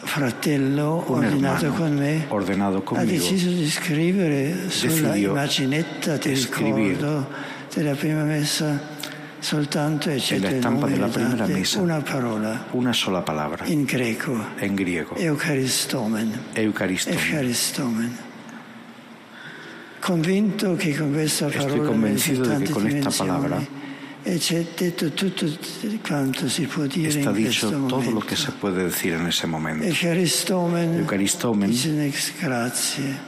[0.02, 7.28] fratello un hermano con me ordenado ha conmigo deciso di scrivere sulla immaginetta escribir ricordo
[7.72, 8.98] della prima messa
[9.40, 11.80] soltanto eccetto la nome della primera Dante, misa.
[11.80, 16.38] una parola una sola palabra in greco, en griego, Eucaristomen.
[16.54, 17.10] Eucaristo.
[17.10, 18.16] Eucaristomen.
[20.00, 23.60] Convinto che con questa Estoy parola convencido de que con esta palabra
[24.22, 25.46] e c'è detto tutto
[26.06, 28.10] quanto si può dire Está in dicho questo todo momento.
[28.12, 29.84] lo que se puede decir en ese momento.
[29.84, 33.18] Eucaristomen, Eucaristomen dice grazie,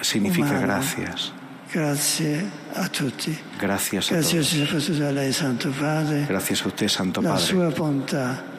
[0.00, 0.60] significa umano.
[0.66, 1.32] gracias.
[1.72, 3.36] Grazie a tutti.
[3.58, 7.44] Grazie soprattutto a lei, Santo Padre, Gracias a usted, Santo la Padre.
[7.44, 8.50] sua bontà.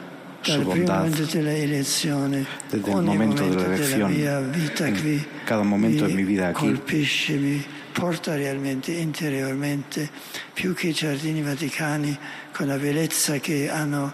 [0.41, 0.97] Su Dal primo bondad.
[0.97, 5.25] momento della elezione, Desde el ogni momento de la della elección, mia vita en qui,
[5.45, 10.09] cada momento de mi vida aquí, colpisce, mi porta realmente interiormente
[10.53, 12.17] più che i giardini vaticani
[12.51, 14.13] con la bellezza che hanno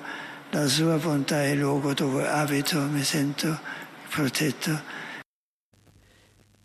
[0.51, 3.59] la sua bontà e il luogo dove abito mi sento
[4.09, 4.79] protetto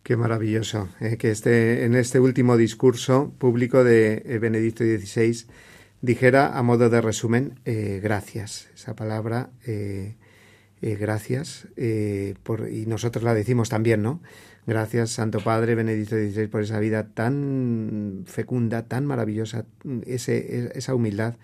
[0.04, 5.46] Qué maravilloso eh, que este, en este último discurso público de eh, Benedicto XVI
[6.02, 8.68] dijera a modo de resumen eh, gracias.
[8.74, 9.48] Esa palabra
[10.82, 11.66] gracias
[12.42, 14.20] por, y nosotros la decimos también, ¿no?
[14.66, 19.64] Gracias Santo Padre Benedicto XVI por esa vida tan fecunda, tan maravillosa,
[20.04, 21.36] ese, esa humildad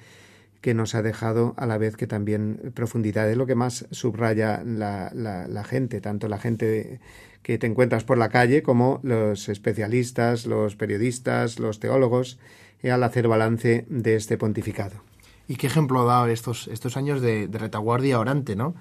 [0.60, 3.30] que nos ha dejado a la vez que también profundidad.
[3.30, 7.00] Es lo que más subraya la, la gente, tanto la gente
[7.42, 12.38] que te encuentras por la calle como los especialistas, los periodistas, los teólogos,
[12.82, 15.02] eh, al hacer balance de este pontificado.
[15.48, 18.74] ¿Y qué ejemplo ha dado estos, estos años de, retaguardia orante, ¿no?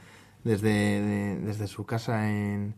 [0.44, 2.76] Desde, de- desde su casa en,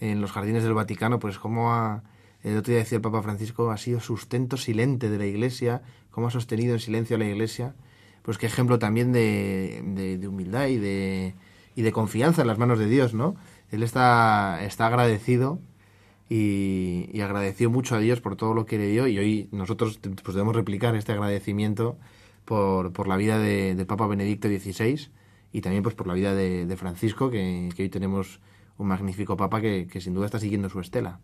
[0.00, 2.02] en los jardines del Vaticano, pues cómo ha,
[2.42, 6.26] el otro día decía el Papa Francisco, ha sido sustento silente de la Iglesia, cómo
[6.28, 7.74] ha sostenido en silencio a la Iglesia,
[8.22, 11.34] pues qué ejemplo también de, de humildad y de
[11.74, 13.34] y de confianza en las manos de Dios, ¿no?
[13.72, 15.58] Él está, está agradecido
[16.28, 20.34] y, agradeció mucho a Dios por todo lo que le dio y hoy nosotros pues,
[20.34, 21.96] debemos replicar este agradecimiento
[22.44, 25.08] por, por la vida de, del Papa Benedicto XVI
[25.52, 28.40] y también pues por la vida de, Francisco, que, hoy tenemos
[28.76, 31.20] un magnífico Papa que, sin duda está siguiendo su estela.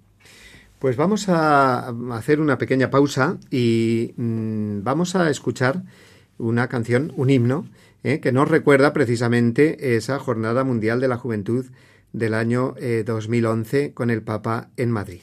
[0.78, 5.82] Pues vamos a hacer una pequeña pausa y mmm, vamos a escuchar
[6.38, 7.66] una canción, un himno,
[8.04, 11.66] eh, que nos recuerda precisamente esa Jornada Mundial de la Juventud
[12.12, 15.22] del año eh, 2011 con el Papa en Madrid.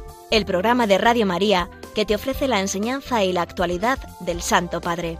[0.31, 4.79] el programa de Radio María que te ofrece la enseñanza y la actualidad del Santo
[4.79, 5.17] Padre.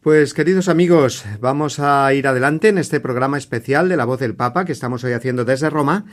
[0.00, 4.36] Pues queridos amigos, vamos a ir adelante en este programa especial de la voz del
[4.36, 6.04] Papa que estamos hoy haciendo desde Roma,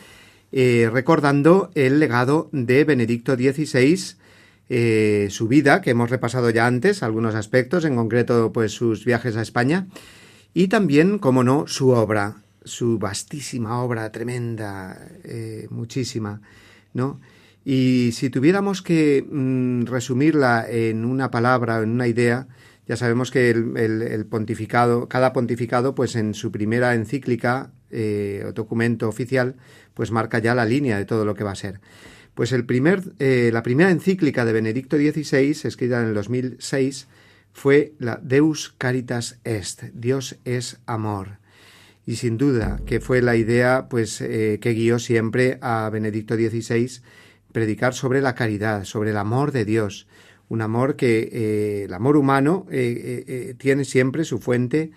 [0.52, 4.16] eh, recordando el legado de Benedicto XVI,
[4.70, 9.36] eh, su vida, que hemos repasado ya antes, algunos aspectos, en concreto pues sus viajes
[9.36, 9.88] a España,
[10.54, 16.42] y también, como no, su obra, su vastísima obra, tremenda, eh, muchísima,
[16.94, 17.20] ¿no?
[17.64, 22.48] Y si tuviéramos que mm, resumirla en una palabra o en una idea,
[22.88, 29.08] ya sabemos que el, pontificado, cada pontificado, pues en su primera encíclica eh, o documento
[29.08, 29.56] oficial,
[29.94, 31.80] pues marca ya la línea de todo lo que va a ser.
[32.34, 37.08] Pues el primer, eh, la primera encíclica de Benedicto XVI, escrita en el 2006,
[37.54, 41.41] fue la Deus Caritas Est, Dios es amor.
[42.06, 47.02] Y sin duda que fue la idea pues, eh, que guió siempre a Benedicto XVI
[47.52, 50.08] predicar sobre la caridad, sobre el amor de Dios,
[50.50, 54.92] un amor que eh, el amor humano eh, tiene siempre su fuente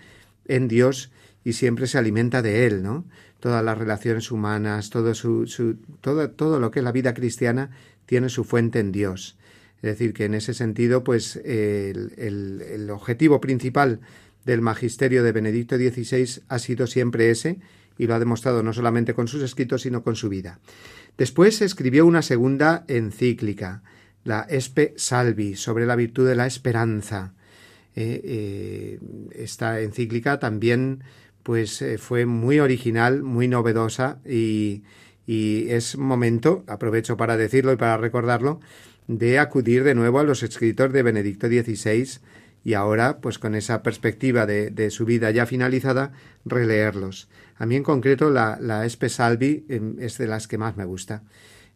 [0.47, 1.13] en Dios
[1.45, 3.05] y siempre se alimenta de él, ¿no?
[3.39, 7.71] Todas las relaciones humanas, todo, su, su, todo, todo lo que es la vida cristiana
[8.07, 9.37] tiene su fuente en Dios.
[9.77, 14.01] Es decir, que en ese sentido, pues el, el objetivo principal
[14.45, 17.59] del magisterio de Benedicto XVI ha sido siempre ese,
[17.99, 20.59] y lo ha demostrado no solamente con sus escritos, sino con su vida.
[21.17, 23.83] Después escribió una segunda encíclica,
[24.25, 27.35] la Espe Salvi, sobre la virtud de la esperanza.
[27.95, 28.99] Eh, eh,
[29.33, 31.05] esta encíclica también
[31.45, 34.83] pues eh, fue muy original, muy novedosa y,
[35.27, 38.61] y es momento, aprovecho para decirlo y para recordarlo,
[39.07, 42.19] de acudir de nuevo a los escritos de Benedicto XVI
[42.65, 46.13] y ahora, pues con esa perspectiva de, su vida ya finalizada,
[46.47, 47.29] releerlos.
[47.57, 50.87] A mí en concreto la, la Espe Salvi eh, es de las que más me
[50.87, 51.23] gusta,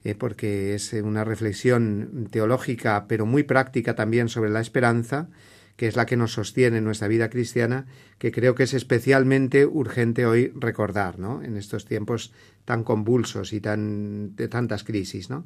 [0.03, 5.29] eh, porque es una reflexión teológica, pero muy práctica también sobre la esperanza,
[5.77, 7.87] que es la que nos sostiene en nuestra vida cristiana,
[8.19, 11.41] que creo que es especialmente urgente hoy recordar, ¿no?
[11.43, 12.33] En estos tiempos
[12.65, 15.45] tan convulsos y tan de tantas crisis, ¿no?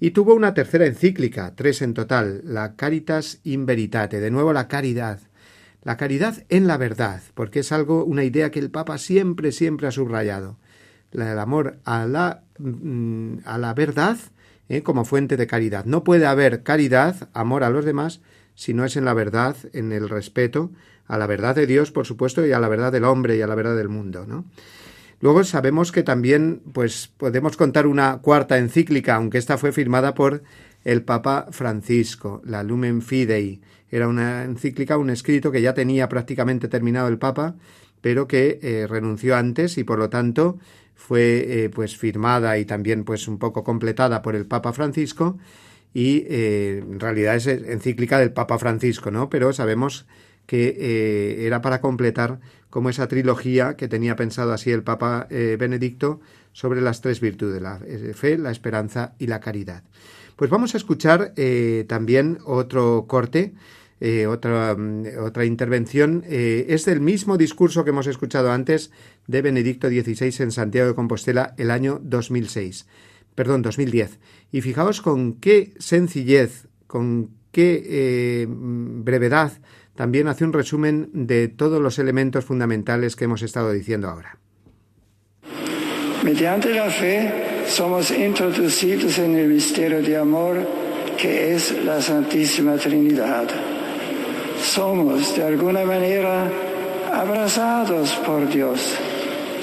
[0.00, 4.68] Y tuvo una tercera encíclica, tres en total, la Caritas in Veritate, de nuevo la
[4.68, 5.20] caridad,
[5.82, 9.88] la caridad en la verdad, porque es algo, una idea que el Papa siempre, siempre
[9.88, 10.56] ha subrayado,
[11.12, 14.18] el amor a la, mm, a la verdad
[14.68, 14.82] ¿eh?
[14.82, 15.84] como fuente de caridad.
[15.84, 18.20] No puede haber caridad, amor a los demás,
[18.54, 20.70] si no es en la verdad, en el respeto
[21.06, 23.46] a la verdad de Dios, por supuesto, y a la verdad del hombre y a
[23.46, 24.44] la verdad del mundo, ¿no?
[25.20, 30.42] Luego sabemos que también, pues, podemos contar una cuarta encíclica, aunque esta fue firmada por
[30.84, 33.60] el Papa Francisco, la Lumen Fidei.
[33.90, 37.56] Era una encíclica, un escrito que ya tenía prácticamente terminado el Papa,
[38.00, 40.58] pero que eh, renunció antes y por lo tanto
[40.94, 45.38] fue eh, pues firmada y también pues un poco completada por el Papa Francisco
[45.94, 49.28] y eh, en realidad es encíclica del Papa Francisco, ¿no?
[49.30, 50.06] Pero sabemos
[50.46, 56.20] que era para completar como esa trilogía que tenía pensado así el Papa eh, Benedicto
[56.52, 59.82] sobre las tres virtudes, la eh, fe, la esperanza y la caridad.
[60.36, 63.54] Pues vamos a escuchar eh, también otro corte,
[64.28, 66.22] otra, mm, otra intervención.
[66.28, 68.92] Es del mismo discurso que hemos escuchado antes
[69.26, 72.86] de Benedicto XVI en Santiago de Compostela el año 2006,
[73.34, 74.20] perdón, 2010.
[74.52, 79.52] Y fijaos con qué sencillez, con qué eh, brevedad
[79.98, 84.38] también hace un resumen de todos los elementos fundamentales que hemos estado diciendo ahora.
[86.22, 90.64] Mediante la fe somos introducidos en el misterio de amor
[91.16, 93.48] que es la Santísima Trinidad.
[94.62, 96.48] Somos de alguna manera
[97.12, 98.94] abrazados por Dios,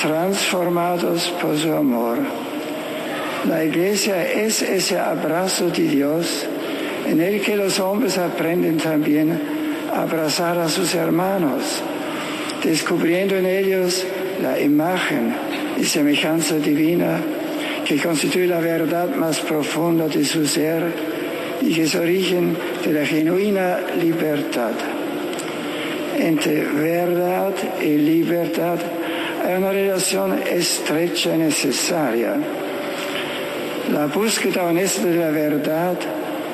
[0.01, 2.17] transformados por su amor.
[3.47, 6.45] La iglesia es ese abrazo de Dios
[7.07, 9.54] en el que los hombres aprenden también
[9.95, 11.81] abrazar a sus hermanos,
[12.63, 14.05] descubriendo en ellos
[14.41, 15.33] la imagen
[15.77, 17.21] y semejanza divina
[17.85, 20.83] que constituye la verdad más profunda de su ser
[21.61, 24.73] y que es origen de la genuina libertad.
[26.17, 28.79] Entre verdad y libertad
[29.45, 32.35] hay una relación estrecha y necesaria.
[33.93, 35.95] La búsqueda honesta de la verdad,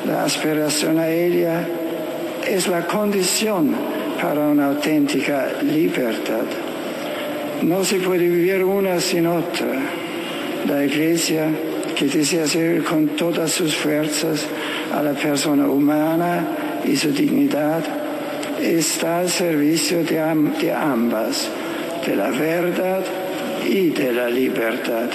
[0.05, 1.65] la aspiración a ella,
[2.47, 3.75] es la condición
[4.21, 6.45] para una auténtica libertad.
[7.61, 9.67] No se puede vivir una sin otra.
[10.67, 11.49] La Iglesia,
[11.95, 14.45] que desea servir con todas sus fuerzas
[14.93, 16.47] a la persona humana
[16.85, 17.83] y su dignidad,
[18.61, 20.21] está al servicio de,
[20.59, 21.49] de ambas,
[22.05, 23.03] de la verdad
[23.67, 25.09] y de la libertad.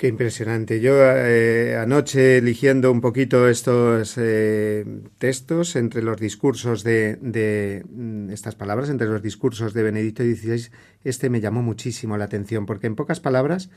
[0.00, 0.80] Qué impresionante.
[0.80, 4.82] Yo eh, anoche eligiendo un poquito estos eh,
[5.18, 7.84] textos entre los discursos de, de,
[8.32, 10.70] estas palabras, entre los discursos de Benedicto XVI,
[11.04, 13.68] este me llamó muchísimo la atención, porque en pocas palabras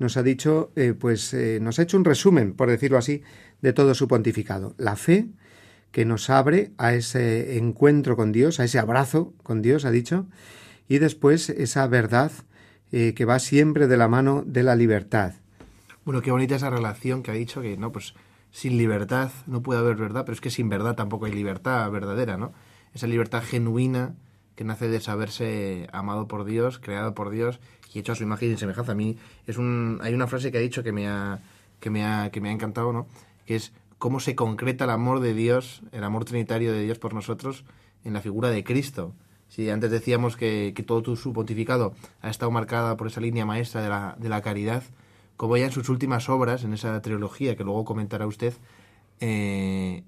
[0.00, 3.22] nos ha dicho, eh, pues nos ha hecho un resumen, por decirlo así,
[3.62, 4.74] de todo su pontificado.
[4.78, 5.28] La fe
[5.92, 10.26] que nos abre a ese encuentro con Dios, a ese abrazo con Dios, ha dicho,
[10.88, 12.32] y después esa verdad
[12.90, 15.34] que va siempre de la mano de la libertad.
[16.08, 18.14] Bueno, qué bonita esa relación que ha dicho que, no, pues
[18.50, 22.38] sin libertad no puede haber verdad, pero es que sin verdad tampoco hay libertad verdadera,
[22.38, 22.54] ¿no?
[22.94, 24.14] Esa libertad genuina
[24.54, 27.60] que nace de saberse amado por Dios, creado por Dios
[27.92, 28.92] y hecho a su imagen y semejanza.
[28.92, 31.40] A mí es un, hay una frase que ha dicho que me ha,
[31.78, 33.06] que me ha, que me ha encantado, ¿no?
[33.44, 37.12] Que es cómo se concreta el amor de Dios, el amor trinitario de Dios por
[37.12, 37.66] nosotros
[38.02, 39.12] en la figura de Cristo.
[39.48, 41.92] Si antes decíamos que, que todo su pontificado
[42.22, 44.84] ha estado marcada por esa línea maestra de la, de la caridad,
[45.38, 48.52] como ya en sus últimas obras, en esa trilogía que luego comentará usted,
[49.20, 50.02] eh,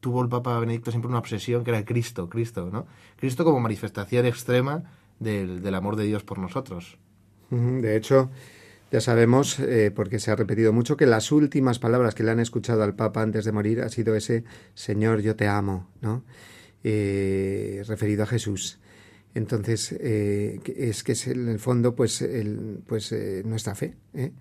[0.00, 2.86] tuvo el Papa Benedicto siempre una obsesión que era Cristo, Cristo, ¿no?
[3.16, 4.82] Cristo como manifestación extrema
[5.18, 6.98] del, del amor de Dios por nosotros.
[7.50, 8.30] De hecho,
[8.90, 12.40] ya sabemos, eh, porque se ha repetido mucho, que las últimas palabras que le han
[12.40, 16.24] escuchado al Papa antes de morir ha sido ese Señor, yo te amo, ¿no?
[16.84, 18.78] Eh, referido a Jesús.
[19.34, 23.14] Entonces, es que es en el fondo, pues, el, pues
[23.44, 24.32] nuestra fe, ¿eh?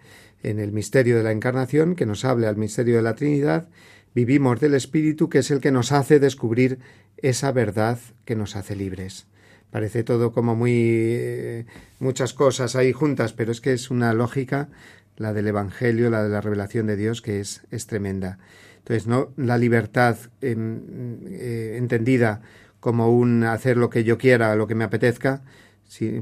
[0.43, 3.67] En el misterio de la encarnación, que nos habla al misterio de la Trinidad,
[4.13, 6.79] vivimos del Espíritu, que es el que nos hace descubrir
[7.17, 9.27] esa verdad que nos hace libres.
[9.71, 11.65] Parece todo como muy eh,
[11.99, 14.69] muchas cosas ahí juntas, pero es que es una lógica,
[15.17, 18.39] la del Evangelio, la de la revelación de Dios, que es, es tremenda.
[18.79, 22.41] Entonces, no la libertad em, eh, entendida
[22.79, 25.43] como un hacer lo que yo quiera, lo que me apetezca,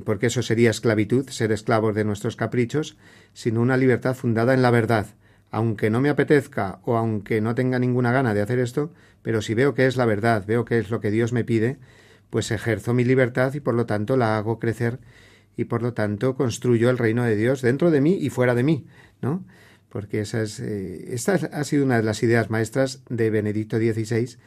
[0.05, 2.97] porque eso sería esclavitud, ser esclavos de nuestros caprichos,
[3.33, 5.07] sino una libertad fundada en la verdad.
[5.51, 9.53] Aunque no me apetezca o aunque no tenga ninguna gana de hacer esto, pero si
[9.53, 11.77] veo que es la verdad, veo que es lo que Dios me pide,
[12.29, 14.99] pues ejerzo mi libertad y por lo tanto la hago crecer
[15.55, 18.63] y por lo tanto construyo el reino de Dios dentro de mí y fuera de
[18.63, 18.85] mí,
[19.21, 19.45] ¿no?
[19.89, 24.37] Porque esa es, eh, esta ha sido una de las ideas maestras de Benedicto XVI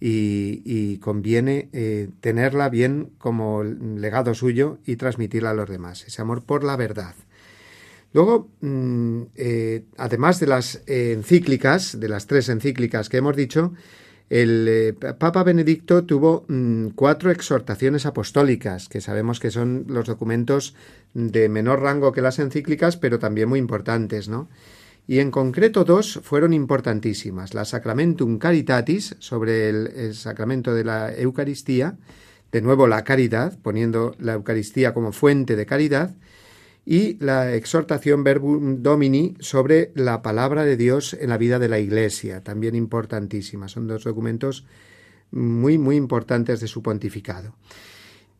[0.00, 6.42] y, conviene eh, tenerla bien como legado suyo y transmitirla a los demás, ese amor
[6.42, 7.14] por la verdad.
[8.12, 13.72] Luego, mm, eh, además de las encíclicas, de las tres encíclicas que hemos dicho,
[14.30, 20.74] el eh, Papa Benedicto tuvo mm, cuatro exhortaciones apostólicas, que sabemos que son los documentos
[21.12, 24.48] de menor rango que las encíclicas, pero también muy importantes, ¿no?
[25.06, 27.52] Y en concreto dos fueron importantísimas.
[27.52, 31.98] La Sacramentum Caritatis, sobre el, sacramento de la Eucaristía,
[32.50, 36.14] de nuevo la caridad, poniendo la Eucaristía como fuente de caridad,
[36.86, 41.78] y la exhortación Verbum Domini sobre la palabra de Dios en la vida de la
[41.78, 43.68] Iglesia, también importantísima.
[43.68, 44.64] Son dos documentos
[45.30, 47.54] muy, muy importantes de su pontificado.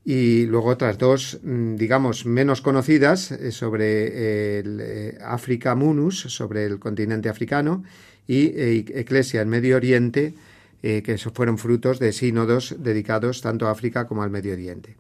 [0.05, 6.67] Y luego otras dos, mm, digamos, menos conocidas eh, sobre el eh, África Munus, sobre
[6.67, 7.83] el continente africano,
[8.27, 10.35] y eh, Eclesia en Medio Oriente,
[10.83, 14.97] eh, que fueron frutos de sínodos dedicados tanto a África como al Medio Oriente.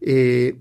[0.00, 0.56] Eh,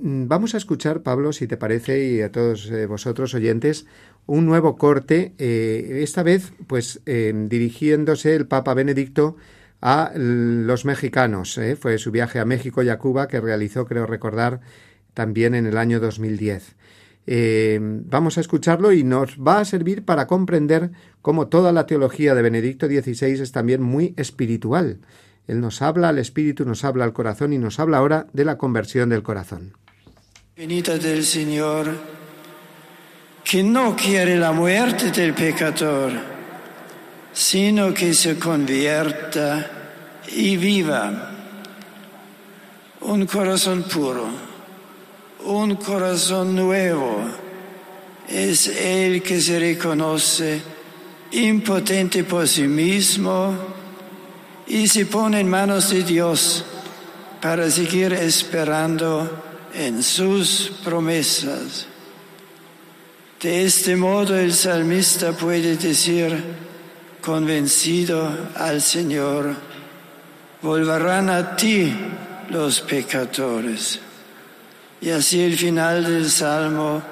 [0.00, 3.86] mm, vamos a escuchar, Pablo, si te parece, y a todos eh, vosotros oyentes,
[4.26, 9.36] un nuevo corte, eh, esta vez, pues, eh, dirigiéndose el Papa Benedicto
[9.80, 11.56] a los mexicanos.
[11.58, 14.60] eh, Fue su viaje a México y a Cuba que realizó, creo recordar,
[15.14, 16.76] también en el año 2010.
[17.30, 22.34] Eh, vamos a escucharlo y nos va a servir para comprender cómo toda la teología
[22.34, 25.00] de Benedicto XVI es también muy espiritual.
[25.46, 28.56] Él nos habla al espíritu, nos habla al corazón y nos habla ahora de la
[28.56, 29.72] conversión del corazón.
[30.56, 31.94] Venida del Señor,
[33.44, 36.12] que no quiere la muerte del pecador,
[37.38, 39.70] sino que se convierta
[40.34, 41.36] y viva.
[43.02, 44.26] Un corazón puro,
[45.44, 47.20] un corazón nuevo,
[48.28, 50.60] es el que se reconoce
[51.30, 53.54] impotente por sí mismo
[54.66, 56.64] y se pone en manos de Dios
[57.40, 59.30] para seguir esperando
[59.74, 61.86] en sus promesas.
[63.40, 66.67] De este modo el salmista puede decir,
[67.28, 68.26] convencido
[68.56, 69.54] al Señor,
[70.62, 71.94] volverán a ti
[72.48, 74.00] los pecadores.
[75.02, 77.02] Y así el final del salmo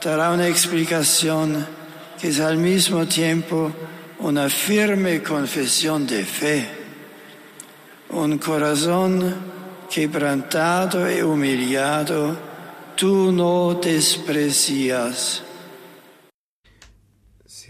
[0.00, 1.66] dará una explicación
[2.20, 3.72] que es al mismo tiempo
[4.20, 6.68] una firme confesión de fe,
[8.10, 9.34] un corazón
[9.92, 12.36] quebrantado y humillado,
[12.94, 15.42] tú no desprecias.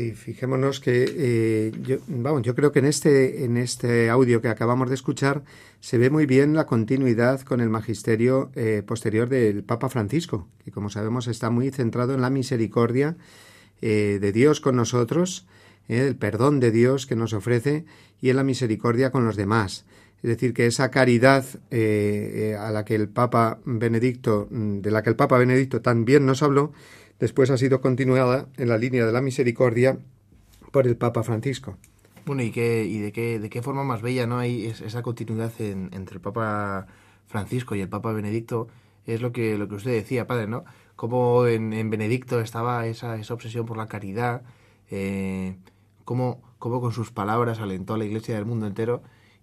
[0.00, 4.48] Sí, fijémonos que eh, yo, vamos, yo creo que en este, en este audio que
[4.48, 5.42] acabamos de escuchar
[5.80, 10.70] se ve muy bien la continuidad con el magisterio eh, posterior del Papa Francisco, que
[10.70, 13.18] como sabemos está muy centrado en la misericordia
[13.82, 15.46] eh, de Dios con nosotros,
[15.86, 17.84] el perdón de Dios que nos ofrece
[18.22, 19.84] y en la misericordia con los demás.
[20.22, 25.16] Es decir, que esa caridad a la que el Papa Benedicto, de la que el
[25.16, 26.72] Papa Benedicto también nos habló,
[27.20, 29.98] después ha sido continuada en la línea de la misericordia
[30.72, 31.76] por el Papa Francisco.
[32.26, 35.02] Bueno, y, qué, y de, qué, de qué forma más bella no hay es- esa
[35.02, 36.86] continuidad en- entre el Papa
[37.26, 38.68] Francisco y el Papa Benedicto,
[39.06, 40.64] es lo que, lo que usted decía, padre, ¿no?
[40.96, 44.42] Cómo en, en Benedicto estaba esa, esa obsesión por la caridad,
[44.90, 45.56] eh,
[46.04, 49.02] cómo, cómo con sus palabras alentó a la iglesia del mundo entero,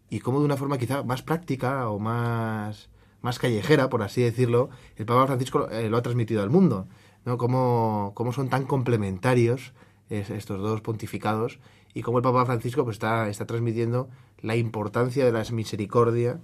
[0.09, 2.89] y cómo de una forma quizá más práctica o más,
[3.21, 6.87] más callejera, por así decirlo, el Papa Francisco eh, lo ha transmitido al mundo.
[7.27, 7.37] ¿No?
[7.37, 9.73] Cómo, cómo son tan complementarios
[10.09, 11.59] es- estos dos pontificados
[11.93, 14.07] y cómo el Papa Francisco pues, está, está transmitiendo
[14.41, 16.39] la importancia de la misericordia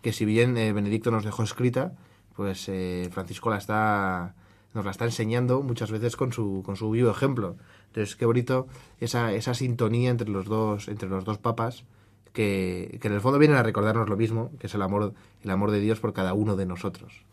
[0.00, 1.92] que si bien eh, Benedicto nos dejó escrita,
[2.36, 4.34] pues eh, Francisco la está
[4.74, 7.56] nos la está enseñando muchas veces con su con su vivo ejemplo.
[7.88, 8.68] Entonces, qué bonito
[9.00, 11.84] esa, esa sintonía entre los dos entre los dos papas
[12.32, 15.50] que, que en el fondo vienen a recordarnos lo mismo, que es el amor el
[15.50, 17.24] amor de Dios por cada uno de nosotros.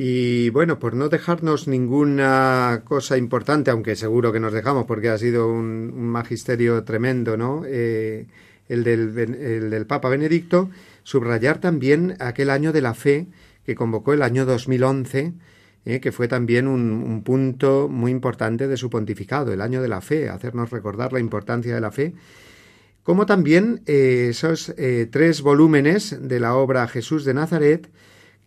[0.00, 5.18] Y bueno, por no dejarnos ninguna cosa importante, aunque seguro que nos dejamos porque ha
[5.18, 7.64] sido un, magisterio tremendo, ¿no?
[7.66, 8.28] Eh,
[8.68, 9.18] el, del,
[9.74, 10.70] el Papa Benedicto,
[11.02, 13.26] subrayar también aquel año de la fe
[13.66, 15.32] que convocó el año 2011,
[15.84, 19.88] eh, que fue también un, un punto muy importante de su pontificado, el año de
[19.88, 22.14] la fe, hacernos recordar la importancia de la fe
[23.02, 24.72] como también eh, esos
[25.10, 27.88] tres volúmenes de la obra Jesús de Nazaret,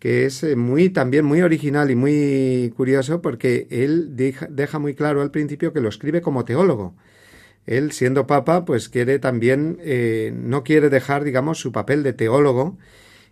[0.02, 5.22] que es eh, muy también muy original y muy curioso porque él deja, muy claro
[5.22, 6.96] al principio que lo escribe como teólogo.
[7.66, 12.78] Él, siendo papa, pues quiere también, eh, no quiere dejar, digamos, su papel de teólogo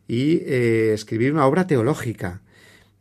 [0.06, 2.40] y eh, escribir una obra teológica.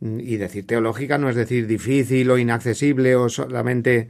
[0.01, 4.07] Y decir teológica no es decir difícil o inaccesible o solamente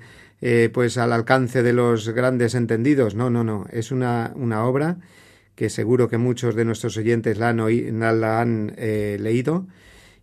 [0.71, 3.13] pues al alcance de los grandes entendidos.
[3.13, 3.65] No, no, no.
[3.73, 4.99] Es una, una obra
[5.59, 7.57] que seguro que muchos de nuestros oyentes la han,
[7.99, 9.67] la han eh, leído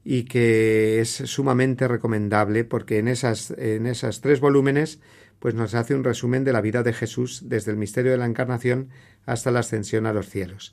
[0.03, 4.99] y que es sumamente recomendable porque en esas, en esas tres volúmenes
[5.39, 8.25] pues nos hace un resumen de la vida de Jesús desde el misterio de la
[8.25, 8.89] encarnación
[9.27, 10.73] hasta la ascensión a los cielos.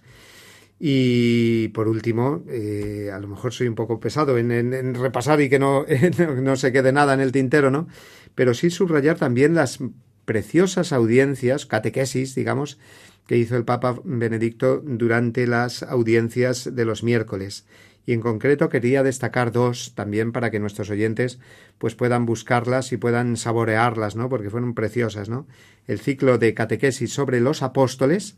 [0.79, 5.49] Y por último, eh, a lo mejor soy un poco pesado en, en- repasar y
[5.49, 5.85] que no,
[6.19, 7.89] no, no se quede nada en el tintero, ¿no?
[8.33, 9.79] Pero sí subrayar también las
[10.23, 12.79] preciosas audiencias, catequesis, digamos,
[13.27, 17.65] que hizo el Papa Benedicto durante las audiencias de los miércoles.
[18.05, 21.39] Y en concreto quería destacar dos también para que nuestros oyentes
[21.77, 24.27] pues puedan buscarlas y puedan saborearlas, ¿no?
[24.27, 25.47] Porque fueron preciosas, ¿no?
[25.87, 28.35] El ciclo de catequesis sobre los apóstoles,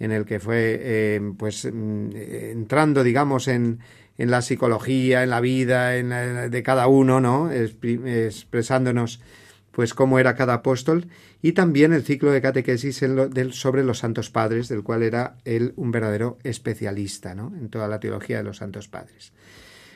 [0.00, 3.80] en el que fue eh, pues mm, eh, entrando digamos en,
[4.16, 9.20] en la psicología en la vida en la- de cada uno no expresándonos
[9.72, 11.08] pues cómo era cada apóstol
[11.42, 13.04] y también el ciclo de catequesis
[13.50, 17.52] sobre los santos padres del cual era él un verdadero especialista ¿no?
[17.58, 19.32] en toda la teología de los santos padres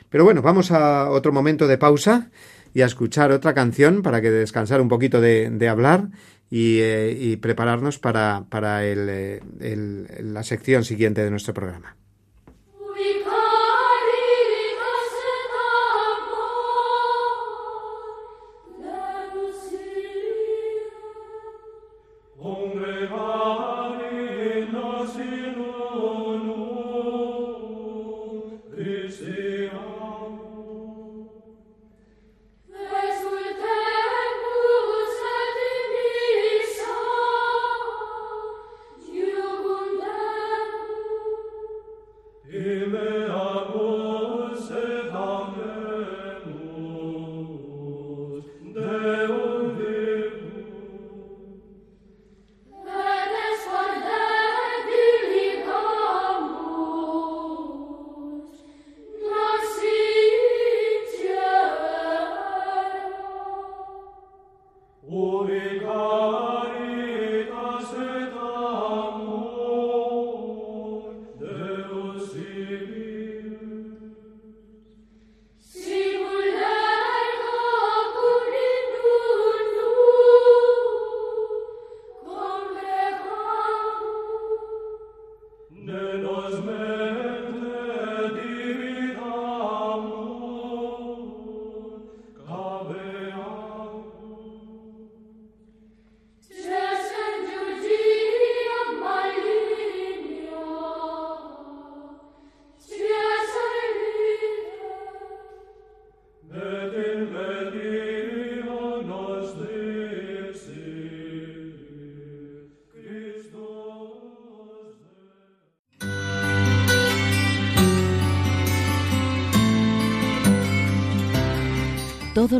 [0.09, 2.29] pero bueno vamos a otro momento de pausa
[2.73, 6.09] y a escuchar otra canción para que descansar un poquito de, hablar
[6.49, 11.95] y, eh, y prepararnos para, para eh, el- la sección siguiente de nuestro programa.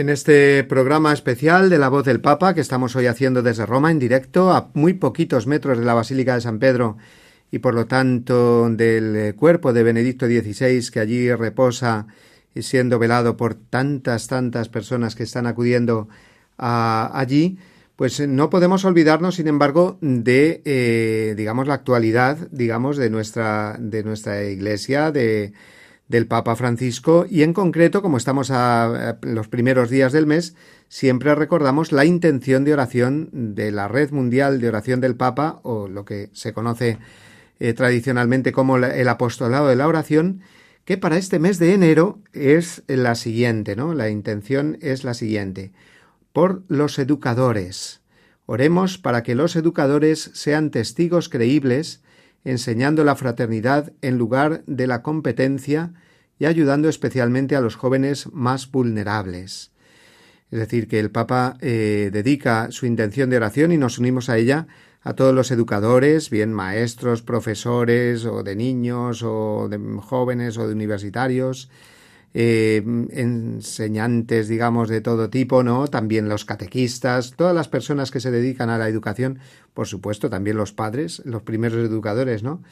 [0.00, 3.90] En este programa especial de la voz del Papa que estamos hoy haciendo desde Roma
[3.90, 6.96] en directo a muy poquitos metros de la Basílica de San Pedro
[7.50, 12.06] y por lo tanto del cuerpo de Benedicto XVI que allí reposa
[12.54, 16.08] y siendo velado por tantas, tantas personas que están acudiendo
[16.56, 17.58] a, allí,
[17.96, 24.02] pues no podemos olvidarnos, sin embargo, de, eh, digamos, la actualidad, digamos, de nuestra, de
[24.02, 25.52] nuestra Iglesia, de,
[26.10, 30.56] del Papa Francisco y en concreto, como estamos a, los primeros días del mes,
[30.88, 35.86] siempre recordamos la intención de oración de la Red Mundial de Oración del Papa o
[35.86, 36.98] lo que se conoce
[37.60, 40.40] eh, tradicionalmente como el apostolado de la oración,
[40.84, 43.94] que para este mes de enero es la siguiente, ¿no?
[43.94, 45.70] La intención es la siguiente.
[46.32, 48.00] Por los educadores.
[48.46, 52.02] Oremos para que los educadores sean testigos creíbles
[52.44, 55.92] enseñando la fraternidad en lugar de la competencia
[56.38, 59.72] y ayudando especialmente a los jóvenes más vulnerables.
[60.50, 64.38] Es decir, que el Papa eh, dedica su intención de oración y nos unimos a
[64.38, 64.66] ella
[65.02, 70.74] a todos los educadores, bien maestros, profesores o de niños o de jóvenes o de
[70.74, 71.70] universitarios,
[72.32, 75.88] eh, enseñantes, digamos, de todo tipo, ¿no?
[75.88, 79.40] También los catequistas, todas las personas que se dedican a la educación,
[79.74, 82.62] por supuesto, también los padres, los primeros educadores, ¿no?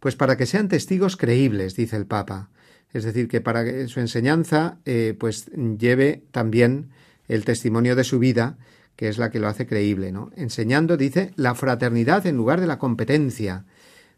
[0.00, 2.50] Pues para que sean testigos creíbles, dice el Papa.
[2.92, 6.90] Es decir, que para que su enseñanza, eh, pues lleve también
[7.28, 8.56] el testimonio de su vida,
[8.96, 10.30] que es la que lo hace creíble, ¿no?
[10.36, 13.64] Enseñando, dice, la fraternidad en lugar de la competencia.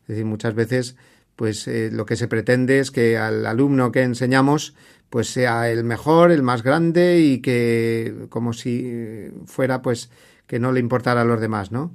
[0.03, 0.97] Es decir, muchas veces
[1.39, 4.74] pues eh, lo que se pretende es que al alumno que enseñamos
[5.09, 10.11] pues sea el mejor, el más grande y que como si fuera pues
[10.49, 11.95] que no le importara a los demás, ¿no?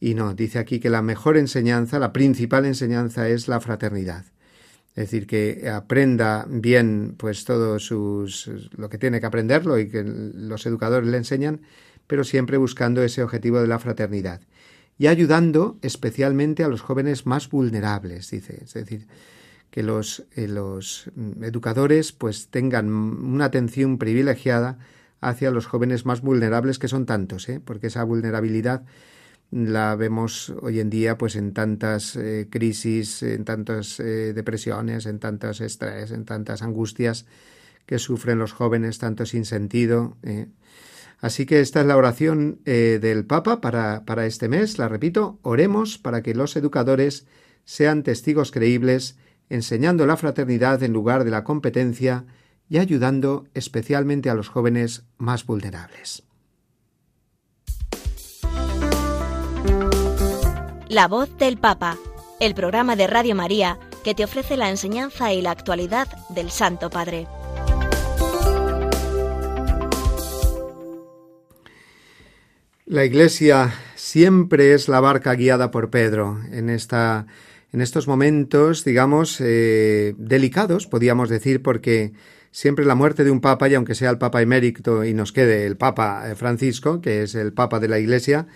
[0.00, 4.24] Y no, dice aquí que la mejor enseñanza, la principal enseñanza es la fraternidad.
[4.96, 10.02] Es decir, que aprenda bien pues todo sus lo que tiene que aprenderlo y que
[10.02, 11.60] los educadores le enseñan,
[12.08, 14.40] pero siempre buscando ese objetivo de la fraternidad
[15.00, 18.60] y ayudando especialmente a los jóvenes más vulnerables, dice.
[18.62, 19.06] Es decir,
[19.70, 24.76] que los, eh, los educadores pues tengan una atención privilegiada
[25.22, 27.62] hacia los jóvenes más vulnerables que son tantos, ¿eh?
[27.64, 28.84] porque esa vulnerabilidad
[29.50, 35.62] la vemos hoy en día pues en tantas eh, crisis, en tantas depresiones, en tantos
[35.62, 37.24] estrés, en tantas angustias
[37.86, 40.18] que sufren los jóvenes, tanto sin sentido.
[41.20, 44.78] Así que esta es la oración eh, del Papa para, para este mes.
[44.78, 47.26] La repito, oremos para que los educadores
[47.64, 49.18] sean testigos creíbles,
[49.48, 52.24] enseñando la fraternidad en lugar de la competencia
[52.68, 56.22] y ayudando especialmente a los jóvenes más vulnerables.
[60.88, 61.98] La voz del Papa,
[62.40, 66.90] el programa de Radio María que te ofrece la enseñanza y la actualidad del Santo
[66.90, 67.26] Padre.
[72.90, 76.40] La Iglesia siempre es la barca guiada por Pedro.
[76.50, 77.28] En esta
[77.72, 82.14] en estos momentos, digamos, eh, delicados, podríamos decir, porque
[82.50, 85.66] siempre la muerte de un papa, y aunque sea el papa emérito y nos quede
[85.66, 88.48] el papa eh, Francisco, que es el papa de la Iglesia,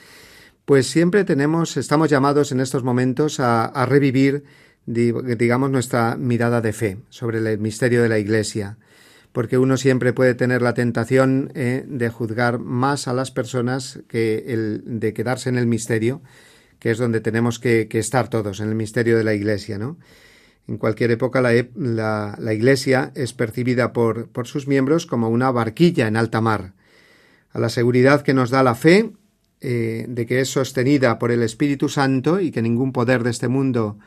[0.65, 4.43] pues siempre tenemos, estamos llamados en estos momentos a, a revivir,
[4.85, 8.79] digamos, nuestra mirada de fe sobre el misterio de la Iglesia
[9.35, 14.45] porque uno siempre puede tener la tentación eh, de juzgar más a las personas que
[14.47, 16.23] el de quedarse en el misterio,
[16.79, 19.99] que es donde tenemos que, estar todos, en el misterio de la Iglesia, ¿no?
[20.69, 26.17] En cualquier época la, Iglesia es percibida por, por sus miembros como una barquilla en
[26.17, 26.73] alta mar.
[27.51, 29.11] A la seguridad que nos da la fe
[29.61, 33.49] eh, de que es sostenida por el Espíritu Santo y que ningún poder de este
[33.49, 33.99] mundo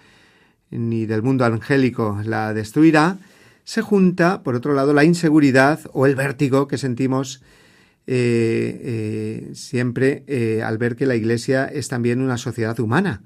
[0.69, 3.17] ni del mundo angélico la destruirá,
[3.67, 7.41] se junta, por otro lado, la inseguridad o el vértigo que sentimos
[8.07, 13.23] eh, eh, siempre eh, al ver que la Iglesia es también una sociedad humana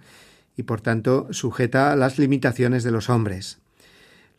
[0.57, 3.59] y, por tanto, sujeta a las limitaciones de los hombres.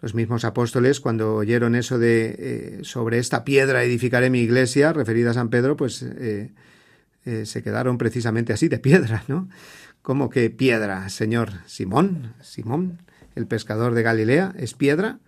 [0.00, 5.34] Los mismos apóstoles, cuando oyeron eso de sobre esta piedra edificaré mi iglesia, referida a
[5.34, 6.04] San Pedro, pues
[7.24, 9.48] se quedaron precisamente así, de piedra, ¿no?
[10.02, 11.50] ¿Cómo que piedra, señor?
[11.66, 12.98] Simón, Simón,
[13.36, 15.20] el pescador de Galilea, ¿es piedra?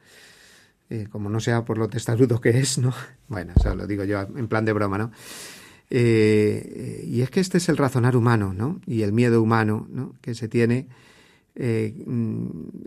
[0.94, 2.94] Eh, como no sea por lo testarudo que es, ¿no?
[3.28, 5.10] Bueno, eso lo digo yo en plan de broma, ¿no?
[5.90, 8.80] Eh, y es que este es el razonar humano, ¿no?
[8.86, 10.14] Y el miedo humano, ¿no?
[10.20, 10.86] Que se tiene,
[11.56, 11.94] eh,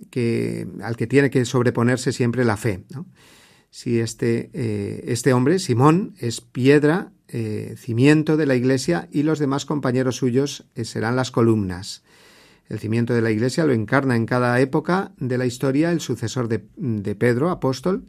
[0.09, 2.83] que, al que tiene que sobreponerse siempre la fe.
[3.69, 4.49] Si este,
[5.11, 7.11] este hombre, Simón, es piedra,
[7.75, 12.03] cimiento de la iglesia y los demás compañeros suyos serán las columnas.
[12.69, 16.47] El cimiento de la Iglesia lo encarna en cada época de la historia el sucesor
[16.49, 18.05] de, Pedro, apóstol,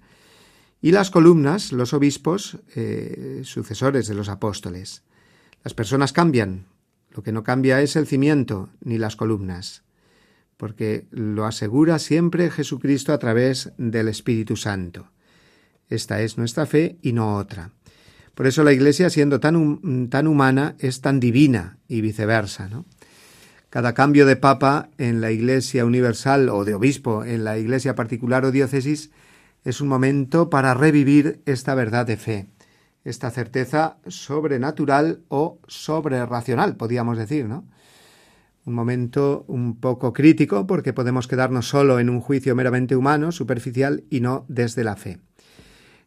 [0.80, 5.02] y las columnas, los obispos, eh, sucesores de los apóstoles.
[5.64, 6.66] Las personas cambian,
[7.10, 9.82] lo que no cambia es el cimiento ni las columnas,
[10.56, 15.10] porque lo asegura siempre Jesucristo a través del Espíritu Santo.
[15.88, 17.70] Esta es nuestra fe y no otra.
[18.34, 22.84] Por eso la Iglesia, siendo tan, tan humana, es tan divina y viceversa, ¿no?
[23.70, 28.46] Cada cambio de papa en la Iglesia universal o de obispo en la Iglesia particular
[28.46, 29.10] o diócesis
[29.62, 32.46] es un momento para revivir esta verdad de fe,
[33.04, 37.66] esta certeza sobrenatural o sobreracional, podríamos decir, ¿no?
[38.64, 44.04] Un momento un poco crítico porque podemos quedarnos solo en un juicio meramente humano, superficial
[44.08, 45.20] y no desde la fe.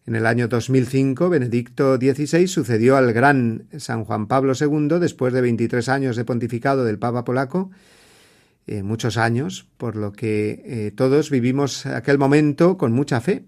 [0.08, 5.42] En el año 2005, Benedicto XVI sucedió al gran San Juan Pablo II después de
[5.42, 7.70] 23 años de pontificado del Papa polaco,
[8.66, 13.46] eh, muchos años, por lo que eh, todos vivimos aquel momento con mucha fe.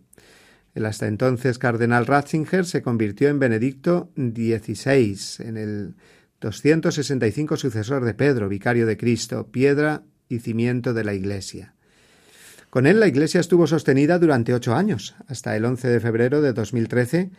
[0.75, 5.95] El hasta entonces cardenal Ratzinger se convirtió en Benedicto XVI, en el
[6.39, 11.73] 265 sucesor de Pedro, vicario de Cristo, piedra y cimiento de la Iglesia.
[12.73, 16.53] Con él la Iglesia estuvo sostenida durante ocho años, hasta el 11 de febrero de
[16.53, 17.29] 2013,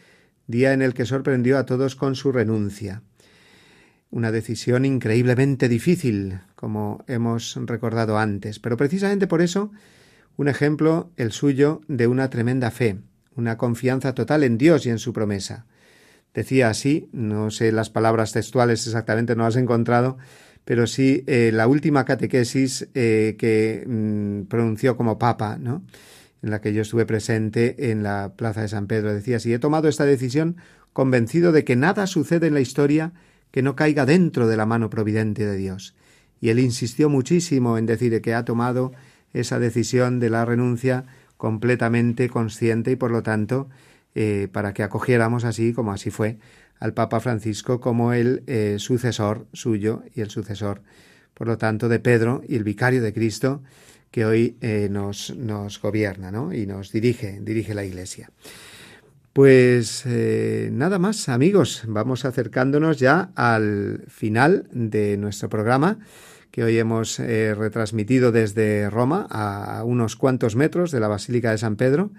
[0.47, 3.03] día en el que sorprendió a todos con su renuncia.
[4.13, 9.73] Una decisión increíblemente difícil, como hemos recordado antes, pero precisamente por eso
[10.37, 13.01] un ejemplo el suyo de una tremenda fe,
[13.35, 15.67] una confianza total en Dios y en su promesa.
[16.33, 20.17] Decía así, no sé las palabras textuales exactamente, no las he encontrado,
[20.65, 25.83] pero sí eh, la última catequesis eh, que mm, pronunció como papa, ¿no?
[26.43, 29.15] en la que yo estuve presente en la Plaza de San Pedro.
[29.15, 30.57] Decía así, he tomado esta decisión
[30.93, 33.13] convencido de que nada sucede en la historia
[33.51, 35.95] que no caiga dentro de la mano providente de Dios.
[36.41, 38.93] Y él insistió muchísimo en decir que ha tomado
[39.33, 41.07] esa decisión de la renuncia
[41.39, 43.69] completamente consciente y por lo tanto
[44.17, 46.39] eh, para que acogiéramos así como así fue
[46.79, 50.83] al Papa Francisco como el eh, sucesor suyo y el sucesor,
[51.35, 53.63] por lo tanto, de Pedro y el vicario de Cristo
[54.13, 56.53] que hoy eh, nos, nos, gobierna ¿no?
[56.53, 58.31] y nos dirige, dirige la Iglesia.
[59.33, 65.99] Pues nada más, amigos, vamos acercándonos ya al final de nuestro programa
[66.53, 71.75] que hoy hemos retransmitido desde Roma a unos cuantos metros de la Basílica de San
[71.75, 72.13] Pedro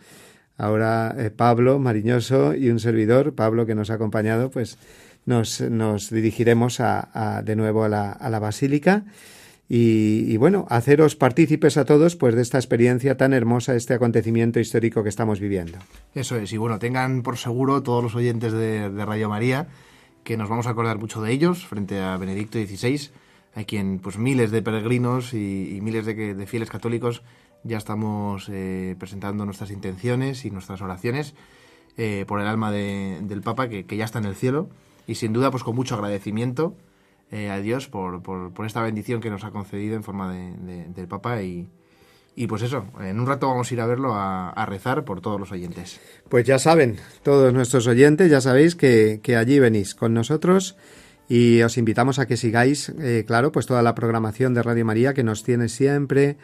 [0.57, 4.77] Ahora eh, Pablo Mariñoso y un servidor, Pablo, que nos ha acompañado, pues
[5.25, 5.59] nos,
[6.09, 9.03] dirigiremos a, de nuevo a la, a la Basílica.
[9.67, 15.01] Y, bueno, haceros partícipes a todos pues de esta experiencia tan hermosa, este acontecimiento histórico
[15.01, 15.79] que estamos viviendo.
[16.13, 19.67] Eso es, y bueno, tengan por seguro todos los oyentes de, Radio María
[20.23, 23.09] que nos vamos a acordar mucho de ellos frente a Benedicto XVI,
[23.55, 27.23] a quien pues miles de peregrinos y, y miles de, de, fieles católicos
[27.65, 31.33] ya estamos eh, presentando nuestras intenciones y nuestras oraciones
[31.97, 34.69] eh, por el alma de, del Papa, que, ya está en el cielo,
[35.07, 36.75] y sin duda pues con mucho agradecimiento
[37.31, 40.85] eh, a Dios por, por, esta bendición que nos ha concedido en forma de, de,
[40.89, 41.41] del Papa.
[41.41, 41.67] Y,
[42.35, 45.21] y pues eso, en un rato vamos a ir a verlo a, a, rezar por
[45.21, 45.99] todos los oyentes.
[46.29, 50.75] Pues ya saben, todos nuestros oyentes, ya sabéis que, que allí venís con nosotros.
[51.27, 55.13] Y os invitamos a que sigáis, eh, claro, pues toda la programación de Radio María
[55.13, 56.37] que nos tiene siempre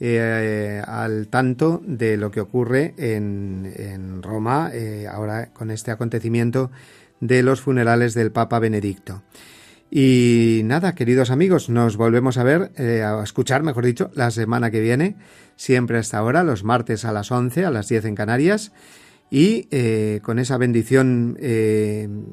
[0.00, 6.70] eh, al tanto de lo que ocurre en, Roma eh, ahora con este acontecimiento
[7.18, 9.22] de los funerales del Papa Benedicto.
[9.90, 14.70] Y nada, queridos amigos, nos volvemos a ver, eh, a escuchar, mejor dicho, la semana
[14.70, 15.16] que viene,
[15.56, 18.70] siempre hasta ahora, los martes a las 11, a las 10 en Canarias,
[19.30, 19.68] y
[20.20, 21.36] con esa bendición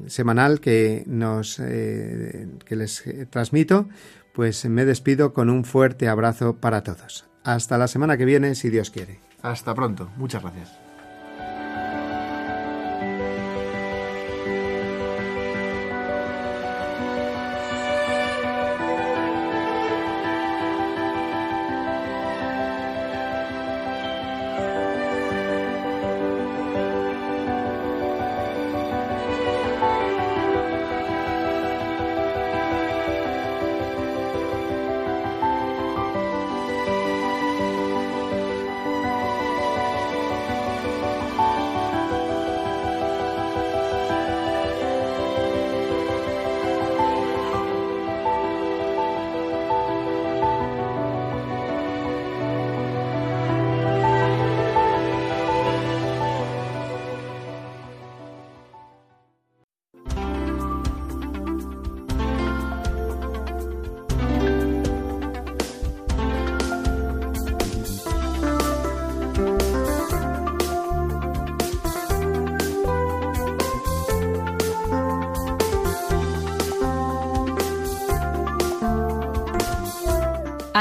[0.06, 3.86] semanal que nos que les transmito,
[4.32, 7.26] pues me despido con un fuerte abrazo para todos.
[7.46, 9.20] Hasta la semana que viene, si Dios quiere.
[9.40, 10.10] Hasta pronto.
[10.16, 10.85] Muchas gracias.